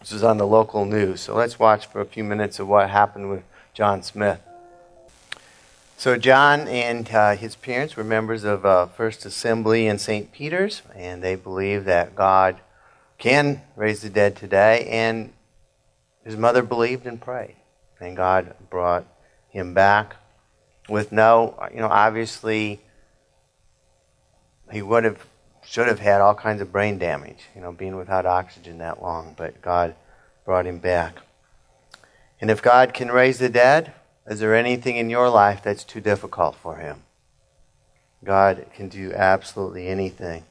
this 0.00 0.12
is 0.12 0.22
on 0.22 0.38
the 0.38 0.46
local 0.46 0.84
news. 0.84 1.20
So 1.20 1.34
let's 1.34 1.58
watch 1.58 1.86
for 1.86 2.00
a 2.00 2.06
few 2.06 2.24
minutes 2.24 2.58
of 2.58 2.68
what 2.68 2.90
happened 2.90 3.30
with 3.30 3.44
John 3.74 4.02
Smith. 4.02 4.40
So, 6.02 6.16
John 6.16 6.66
and 6.66 7.08
uh, 7.12 7.36
his 7.36 7.54
parents 7.54 7.94
were 7.94 8.02
members 8.02 8.42
of 8.42 8.66
uh, 8.66 8.86
First 8.86 9.24
Assembly 9.24 9.86
in 9.86 9.98
St. 9.98 10.32
Peter's, 10.32 10.82
and 10.96 11.22
they 11.22 11.36
believe 11.36 11.84
that 11.84 12.16
God 12.16 12.56
can 13.18 13.62
raise 13.76 14.02
the 14.02 14.10
dead 14.10 14.34
today. 14.34 14.88
And 14.90 15.32
his 16.24 16.36
mother 16.36 16.64
believed 16.64 17.06
and 17.06 17.20
prayed, 17.20 17.54
and 18.00 18.16
God 18.16 18.52
brought 18.68 19.06
him 19.50 19.74
back 19.74 20.16
with 20.88 21.12
no, 21.12 21.56
you 21.72 21.78
know, 21.78 21.88
obviously 21.88 22.80
he 24.72 24.82
would 24.82 25.04
have, 25.04 25.24
should 25.64 25.86
have 25.86 26.00
had 26.00 26.20
all 26.20 26.34
kinds 26.34 26.60
of 26.60 26.72
brain 26.72 26.98
damage, 26.98 27.44
you 27.54 27.60
know, 27.60 27.70
being 27.70 27.94
without 27.94 28.26
oxygen 28.26 28.78
that 28.78 29.00
long, 29.00 29.36
but 29.38 29.62
God 29.62 29.94
brought 30.44 30.66
him 30.66 30.78
back. 30.78 31.18
And 32.40 32.50
if 32.50 32.60
God 32.60 32.92
can 32.92 33.12
raise 33.12 33.38
the 33.38 33.48
dead, 33.48 33.94
is 34.26 34.40
there 34.40 34.54
anything 34.54 34.96
in 34.96 35.10
your 35.10 35.28
life 35.28 35.62
that's 35.62 35.84
too 35.84 36.00
difficult 36.00 36.54
for 36.56 36.76
him? 36.76 37.02
God 38.24 38.66
can 38.74 38.88
do 38.88 39.12
absolutely 39.12 39.88
anything. 39.88 40.44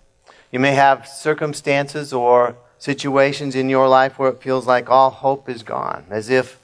You 0.51 0.59
may 0.59 0.73
have 0.73 1.07
circumstances 1.07 2.11
or 2.11 2.57
situations 2.77 3.55
in 3.55 3.69
your 3.69 3.87
life 3.87 4.19
where 4.19 4.31
it 4.31 4.41
feels 4.41 4.67
like 4.67 4.89
all 4.89 5.09
hope 5.09 5.47
is 5.47 5.63
gone, 5.63 6.05
as 6.09 6.29
if 6.29 6.59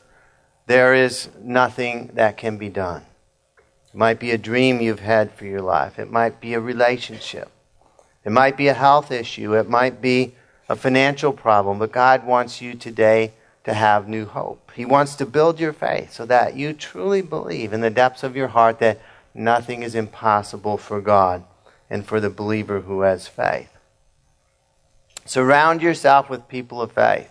there 0.66 0.94
is 0.94 1.30
nothing 1.42 2.12
that 2.14 2.36
can 2.36 2.58
be 2.58 2.68
done. 2.68 3.06
It 3.94 3.96
might 3.96 4.20
be 4.20 4.32
a 4.32 4.38
dream 4.38 4.82
you've 4.82 5.00
had 5.00 5.32
for 5.32 5.46
your 5.46 5.62
life. 5.62 5.98
It 5.98 6.12
might 6.12 6.42
be 6.42 6.54
a 6.54 6.60
relationship. 6.60 7.50
It 8.26 8.32
might 8.32 8.58
be 8.58 8.68
a 8.68 8.74
health 8.74 9.12
issue. 9.12 9.56
It 9.56 9.70
might 9.70 10.02
be 10.02 10.36
a 10.68 10.76
financial 10.76 11.32
problem. 11.32 11.80
But 11.80 11.94
God 11.94 12.26
wants 12.26 12.62
you 12.62 12.76
today 12.76 13.32
to 13.68 13.74
have 13.74 14.08
new 14.08 14.26
hope. 14.26 14.72
He 14.74 14.86
wants 14.86 15.16
to 15.16 15.26
build 15.26 15.60
your 15.60 15.74
faith 15.74 16.14
so 16.14 16.26
that 16.26 16.56
you 16.56 16.72
truly 16.72 17.22
believe 17.22 17.74
in 17.74 17.82
the 17.82 17.90
depths 17.90 18.24
of 18.24 18.34
your 18.34 18.48
heart 18.48 18.80
that 18.80 19.02
nothing 19.34 19.84
is 19.84 19.94
impossible 19.94 20.78
for 20.78 21.02
God 21.02 21.44
and 21.90 22.06
for 22.06 22.22
the 22.22 22.30
believer 22.30 22.80
who 22.80 23.02
has 23.02 23.28
faith. 23.28 23.70
Surround 25.26 25.82
yourself 25.82 26.30
with 26.30 26.48
people 26.48 26.82
of 26.82 26.94
faith. 26.94 27.30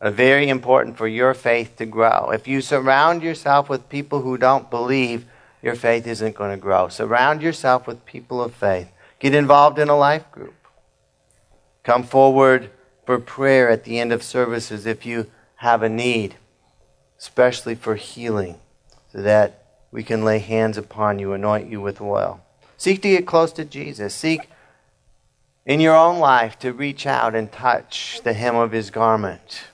are 0.00 0.12
very 0.12 0.48
important 0.48 0.96
for 0.96 1.08
your 1.08 1.34
faith 1.34 1.74
to 1.78 1.86
grow. 1.86 2.30
If 2.30 2.46
you 2.46 2.60
surround 2.60 3.24
yourself 3.24 3.68
with 3.68 3.88
people 3.88 4.22
who 4.22 4.38
don't 4.38 4.70
believe, 4.70 5.26
your 5.60 5.74
faith 5.74 6.06
isn't 6.06 6.36
going 6.36 6.52
to 6.52 6.56
grow. 6.56 6.86
Surround 6.86 7.42
yourself 7.42 7.88
with 7.88 8.06
people 8.06 8.40
of 8.40 8.54
faith. 8.54 8.92
Get 9.18 9.34
involved 9.34 9.80
in 9.80 9.88
a 9.88 9.96
life 9.96 10.30
group. 10.30 10.54
Come 11.82 12.04
forward 12.04 12.70
for 13.06 13.18
prayer 13.18 13.70
at 13.70 13.84
the 13.84 13.98
end 13.98 14.12
of 14.12 14.22
services 14.22 14.84
if 14.84 15.06
you 15.06 15.28
have 15.56 15.82
a 15.82 15.88
need, 15.88 16.34
especially 17.18 17.74
for 17.74 17.94
healing, 17.94 18.58
so 19.10 19.22
that 19.22 19.62
we 19.90 20.02
can 20.02 20.24
lay 20.24 20.40
hands 20.40 20.76
upon 20.76 21.18
you, 21.18 21.32
anoint 21.32 21.70
you 21.70 21.80
with 21.80 22.00
oil. 22.00 22.40
Seek 22.76 23.00
to 23.02 23.08
get 23.08 23.26
close 23.26 23.52
to 23.52 23.64
Jesus. 23.64 24.14
Seek 24.14 24.50
in 25.64 25.80
your 25.80 25.96
own 25.96 26.18
life 26.18 26.58
to 26.58 26.72
reach 26.72 27.06
out 27.06 27.34
and 27.34 27.50
touch 27.50 28.20
the 28.22 28.34
hem 28.34 28.56
of 28.56 28.72
his 28.72 28.90
garment 28.90 29.64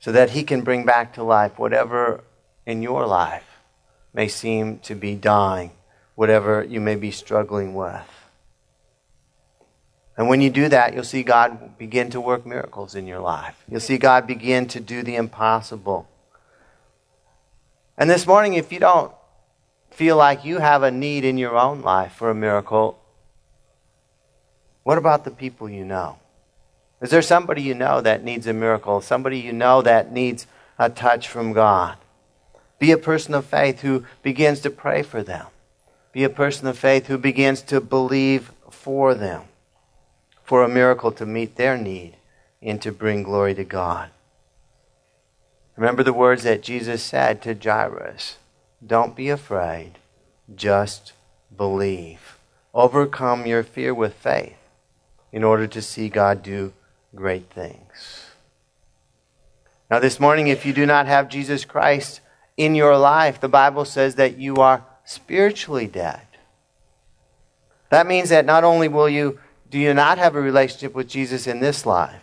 so 0.00 0.10
that 0.10 0.30
he 0.30 0.42
can 0.42 0.62
bring 0.62 0.84
back 0.84 1.14
to 1.14 1.22
life 1.22 1.58
whatever 1.58 2.24
in 2.66 2.82
your 2.82 3.06
life 3.06 3.60
may 4.12 4.26
seem 4.26 4.78
to 4.80 4.94
be 4.94 5.14
dying, 5.14 5.70
whatever 6.14 6.64
you 6.64 6.80
may 6.80 6.96
be 6.96 7.10
struggling 7.10 7.74
with. 7.74 8.19
And 10.20 10.28
when 10.28 10.42
you 10.42 10.50
do 10.50 10.68
that, 10.68 10.92
you'll 10.92 11.02
see 11.02 11.22
God 11.22 11.78
begin 11.78 12.10
to 12.10 12.20
work 12.20 12.44
miracles 12.44 12.94
in 12.94 13.06
your 13.06 13.20
life. 13.20 13.56
You'll 13.70 13.80
see 13.80 13.96
God 13.96 14.26
begin 14.26 14.66
to 14.66 14.78
do 14.78 15.02
the 15.02 15.16
impossible. 15.16 16.10
And 17.96 18.10
this 18.10 18.26
morning, 18.26 18.52
if 18.52 18.70
you 18.70 18.80
don't 18.80 19.14
feel 19.90 20.18
like 20.18 20.44
you 20.44 20.58
have 20.58 20.82
a 20.82 20.90
need 20.90 21.24
in 21.24 21.38
your 21.38 21.56
own 21.56 21.80
life 21.80 22.12
for 22.12 22.28
a 22.28 22.34
miracle, 22.34 23.00
what 24.82 24.98
about 24.98 25.24
the 25.24 25.30
people 25.30 25.70
you 25.70 25.86
know? 25.86 26.18
Is 27.00 27.08
there 27.08 27.22
somebody 27.22 27.62
you 27.62 27.72
know 27.72 28.02
that 28.02 28.22
needs 28.22 28.46
a 28.46 28.52
miracle? 28.52 29.00
Somebody 29.00 29.38
you 29.38 29.54
know 29.54 29.80
that 29.80 30.12
needs 30.12 30.46
a 30.78 30.90
touch 30.90 31.28
from 31.28 31.54
God? 31.54 31.96
Be 32.78 32.92
a 32.92 32.98
person 32.98 33.32
of 33.32 33.46
faith 33.46 33.80
who 33.80 34.04
begins 34.22 34.60
to 34.60 34.70
pray 34.70 35.02
for 35.02 35.22
them. 35.22 35.46
Be 36.12 36.24
a 36.24 36.28
person 36.28 36.66
of 36.66 36.76
faith 36.76 37.06
who 37.06 37.16
begins 37.16 37.62
to 37.62 37.80
believe 37.80 38.52
for 38.68 39.14
them, 39.14 39.44
for 40.50 40.64
a 40.64 40.68
miracle 40.68 41.12
to 41.12 41.24
meet 41.24 41.54
their 41.54 41.78
need 41.78 42.16
and 42.60 42.82
to 42.82 42.90
bring 42.90 43.22
glory 43.22 43.54
to 43.54 43.62
God. 43.62 44.10
Remember 45.76 46.02
the 46.02 46.12
words 46.12 46.42
that 46.42 46.60
Jesus 46.60 47.04
said 47.04 47.40
to 47.42 47.54
Jairus 47.54 48.36
Don't 48.84 49.14
be 49.14 49.28
afraid, 49.28 49.92
just 50.52 51.12
believe. 51.56 52.36
Overcome 52.74 53.46
your 53.46 53.62
fear 53.62 53.94
with 53.94 54.14
faith 54.14 54.56
in 55.30 55.44
order 55.44 55.68
to 55.68 55.80
see 55.80 56.08
God 56.08 56.42
do 56.42 56.72
great 57.14 57.48
things. 57.50 58.26
Now, 59.88 60.00
this 60.00 60.18
morning, 60.18 60.48
if 60.48 60.66
you 60.66 60.72
do 60.72 60.84
not 60.84 61.06
have 61.06 61.28
Jesus 61.28 61.64
Christ 61.64 62.22
in 62.56 62.74
your 62.74 62.98
life, 62.98 63.40
the 63.40 63.48
Bible 63.48 63.84
says 63.84 64.16
that 64.16 64.36
you 64.36 64.56
are 64.56 64.84
spiritually 65.04 65.86
dead. 65.86 66.26
That 67.90 68.08
means 68.08 68.30
that 68.30 68.44
not 68.44 68.64
only 68.64 68.88
will 68.88 69.08
you 69.08 69.38
do 69.70 69.78
you 69.78 69.94
not 69.94 70.18
have 70.18 70.34
a 70.34 70.40
relationship 70.40 70.94
with 70.94 71.08
Jesus 71.08 71.46
in 71.46 71.60
this 71.60 71.86
life, 71.86 72.22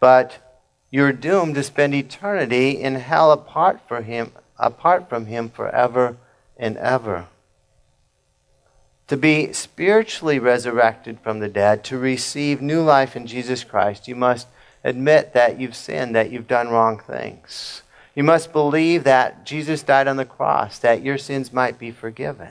but 0.00 0.60
you're 0.90 1.12
doomed 1.12 1.54
to 1.56 1.62
spend 1.62 1.94
eternity 1.94 2.80
in 2.80 2.94
hell 2.94 3.32
apart 3.32 3.80
from 3.86 4.04
him 4.04 4.32
apart 4.58 5.08
from 5.08 5.26
him 5.26 5.48
forever 5.48 6.16
and 6.56 6.76
ever 6.78 7.26
to 9.08 9.16
be 9.16 9.52
spiritually 9.54 10.38
resurrected 10.38 11.18
from 11.20 11.40
the 11.40 11.48
dead, 11.48 11.82
to 11.82 11.98
receive 11.98 12.60
new 12.60 12.82
life 12.82 13.16
in 13.16 13.26
Jesus 13.26 13.64
Christ, 13.64 14.06
you 14.06 14.14
must 14.14 14.46
admit 14.84 15.32
that 15.32 15.58
you've 15.58 15.74
sinned, 15.74 16.14
that 16.14 16.30
you've 16.30 16.46
done 16.46 16.68
wrong 16.68 17.00
things. 17.00 17.82
You 18.14 18.22
must 18.22 18.52
believe 18.52 19.04
that 19.04 19.46
Jesus 19.46 19.82
died 19.82 20.08
on 20.08 20.18
the 20.18 20.24
cross, 20.26 20.78
that 20.80 21.02
your 21.02 21.16
sins 21.16 21.52
might 21.52 21.78
be 21.78 21.90
forgiven, 21.90 22.50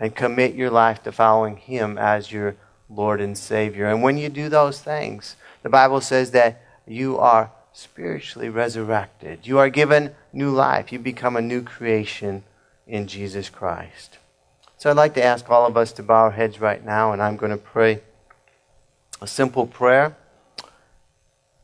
and 0.00 0.16
commit 0.16 0.54
your 0.54 0.70
life 0.70 1.02
to 1.02 1.12
following 1.12 1.56
Him 1.56 1.98
as 1.98 2.32
your 2.32 2.56
Lord 2.90 3.20
and 3.20 3.36
Savior. 3.36 3.86
And 3.86 4.02
when 4.02 4.18
you 4.18 4.28
do 4.28 4.48
those 4.48 4.80
things, 4.80 5.36
the 5.62 5.68
Bible 5.68 6.00
says 6.00 6.30
that 6.32 6.62
you 6.86 7.18
are 7.18 7.50
spiritually 7.72 8.48
resurrected. 8.48 9.46
You 9.46 9.58
are 9.58 9.68
given 9.68 10.14
new 10.32 10.50
life. 10.50 10.92
You 10.92 10.98
become 10.98 11.36
a 11.36 11.42
new 11.42 11.62
creation 11.62 12.42
in 12.86 13.06
Jesus 13.06 13.50
Christ. 13.50 14.18
So 14.78 14.90
I'd 14.90 14.96
like 14.96 15.14
to 15.14 15.22
ask 15.22 15.48
all 15.50 15.66
of 15.66 15.76
us 15.76 15.92
to 15.92 16.02
bow 16.02 16.24
our 16.24 16.30
heads 16.30 16.60
right 16.60 16.84
now, 16.84 17.12
and 17.12 17.20
I'm 17.20 17.36
going 17.36 17.52
to 17.52 17.58
pray 17.58 18.00
a 19.20 19.26
simple 19.26 19.66
prayer. 19.66 20.16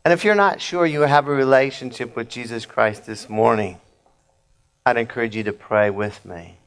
And 0.05 0.13
if 0.13 0.25
you're 0.25 0.35
not 0.35 0.61
sure 0.61 0.85
you 0.85 1.03
have 1.03 1.29
a 1.29 1.33
relationship 1.33 2.15
with 2.15 2.29
Jesus 2.29 2.67
Christ 2.67 3.07
this 3.07 3.29
morning, 3.29 3.81
I'd 4.85 4.99
encourage 4.99 5.35
you 5.35 5.45
to 5.45 5.53
pray 5.53 5.89
with 5.89 6.25
me. 6.27 6.59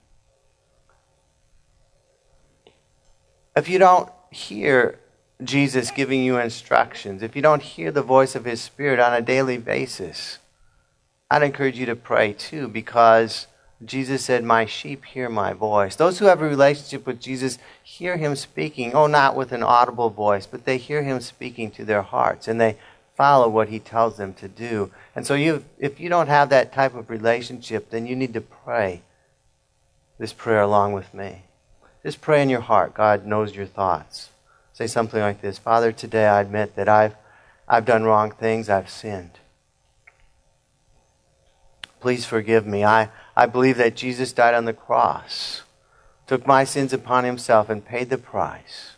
If 3.56 3.70
you 3.70 3.78
don't 3.78 4.10
hear 4.32 5.00
Jesus 5.44 5.92
giving 5.92 6.24
you 6.24 6.38
instructions, 6.38 7.22
if 7.22 7.36
you 7.36 7.42
don't 7.42 7.62
hear 7.62 7.92
the 7.92 8.02
voice 8.02 8.36
of 8.36 8.46
His 8.46 8.62
Spirit 8.62 9.00
on 9.00 9.14
a 9.14 9.22
daily 9.22 9.58
basis, 9.58 10.40
I'd 11.30 11.44
encourage 11.44 11.78
you 11.78 11.86
to 11.88 11.96
pray 11.96 12.34
too 12.34 12.68
because 12.68 13.48
Jesus 13.84 14.26
said, 14.26 14.44
My 14.44 14.66
sheep 14.66 15.06
hear 15.06 15.30
my 15.30 15.54
voice. 15.54 15.96
Those 15.96 16.20
who 16.20 16.26
have 16.26 16.42
a 16.42 16.48
relationship 16.48 17.06
with 17.06 17.22
Jesus 17.22 17.60
hear 17.84 18.18
him 18.18 18.36
speaking, 18.36 18.94
oh, 18.94 19.08
not 19.08 19.36
with 19.36 19.52
an 19.52 19.62
audible 19.62 20.10
voice, 20.10 20.48
but 20.48 20.66
they 20.66 20.78
hear 20.78 21.04
him 21.04 21.20
speaking 21.20 21.70
to 21.72 21.86
their 21.86 22.02
hearts 22.02 22.48
and 22.48 22.60
they 22.60 22.78
follow 23.16 23.50
what 23.50 23.70
he 23.70 23.80
tells 23.80 24.18
them 24.18 24.34
to 24.36 24.48
do. 24.48 24.92
And 25.16 25.28
so, 25.28 25.34
you, 25.34 25.66
if 25.78 26.00
you 26.00 26.10
don't 26.10 26.28
have 26.28 26.50
that 26.50 26.74
type 26.74 26.96
of 26.96 27.10
relationship, 27.10 27.90
then 27.90 28.08
you 28.08 28.16
need 28.16 28.34
to 28.34 28.42
pray 28.42 29.02
this 30.18 30.34
prayer 30.34 30.62
along 30.62 30.94
with 30.94 31.14
me. 31.14 31.44
Just 32.08 32.22
pray 32.22 32.42
in 32.42 32.48
your 32.48 32.62
heart. 32.62 32.94
God 32.94 33.26
knows 33.26 33.54
your 33.54 33.66
thoughts. 33.66 34.30
Say 34.72 34.88
something 34.88 35.20
like 35.20 35.42
this 35.42 35.58
Father, 35.58 35.92
today 35.92 36.26
I 36.26 36.40
admit 36.40 36.78
that 36.78 36.88
I've, 36.88 37.16
I've 37.68 37.84
done 37.84 38.06
wrong 38.06 38.32
things, 38.32 38.70
I've 38.70 38.90
sinned. 38.90 39.32
Please 42.00 42.26
forgive 42.26 42.66
me. 42.66 42.86
I, 42.86 43.10
I 43.36 43.46
believe 43.46 43.76
that 43.76 43.98
Jesus 43.98 44.32
died 44.32 44.54
on 44.54 44.64
the 44.64 44.72
cross, 44.72 45.64
took 46.28 46.48
my 46.48 46.64
sins 46.64 46.94
upon 46.94 47.26
himself, 47.26 47.70
and 47.70 47.86
paid 47.86 48.10
the 48.10 48.18
price 48.18 48.94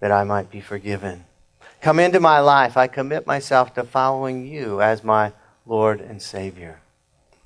that 0.00 0.10
I 0.10 0.24
might 0.24 0.50
be 0.50 0.60
forgiven. 0.60 1.24
Come 1.80 2.00
into 2.00 2.18
my 2.18 2.40
life. 2.40 2.76
I 2.76 2.88
commit 2.88 3.28
myself 3.28 3.74
to 3.74 3.84
following 3.84 4.44
you 4.44 4.82
as 4.82 5.04
my 5.04 5.32
Lord 5.64 6.00
and 6.00 6.20
Savior 6.20 6.80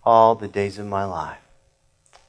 all 0.03 0.35
the 0.35 0.49
days 0.49 0.79
of 0.79 0.87
my 0.87 1.05
life. 1.05 1.37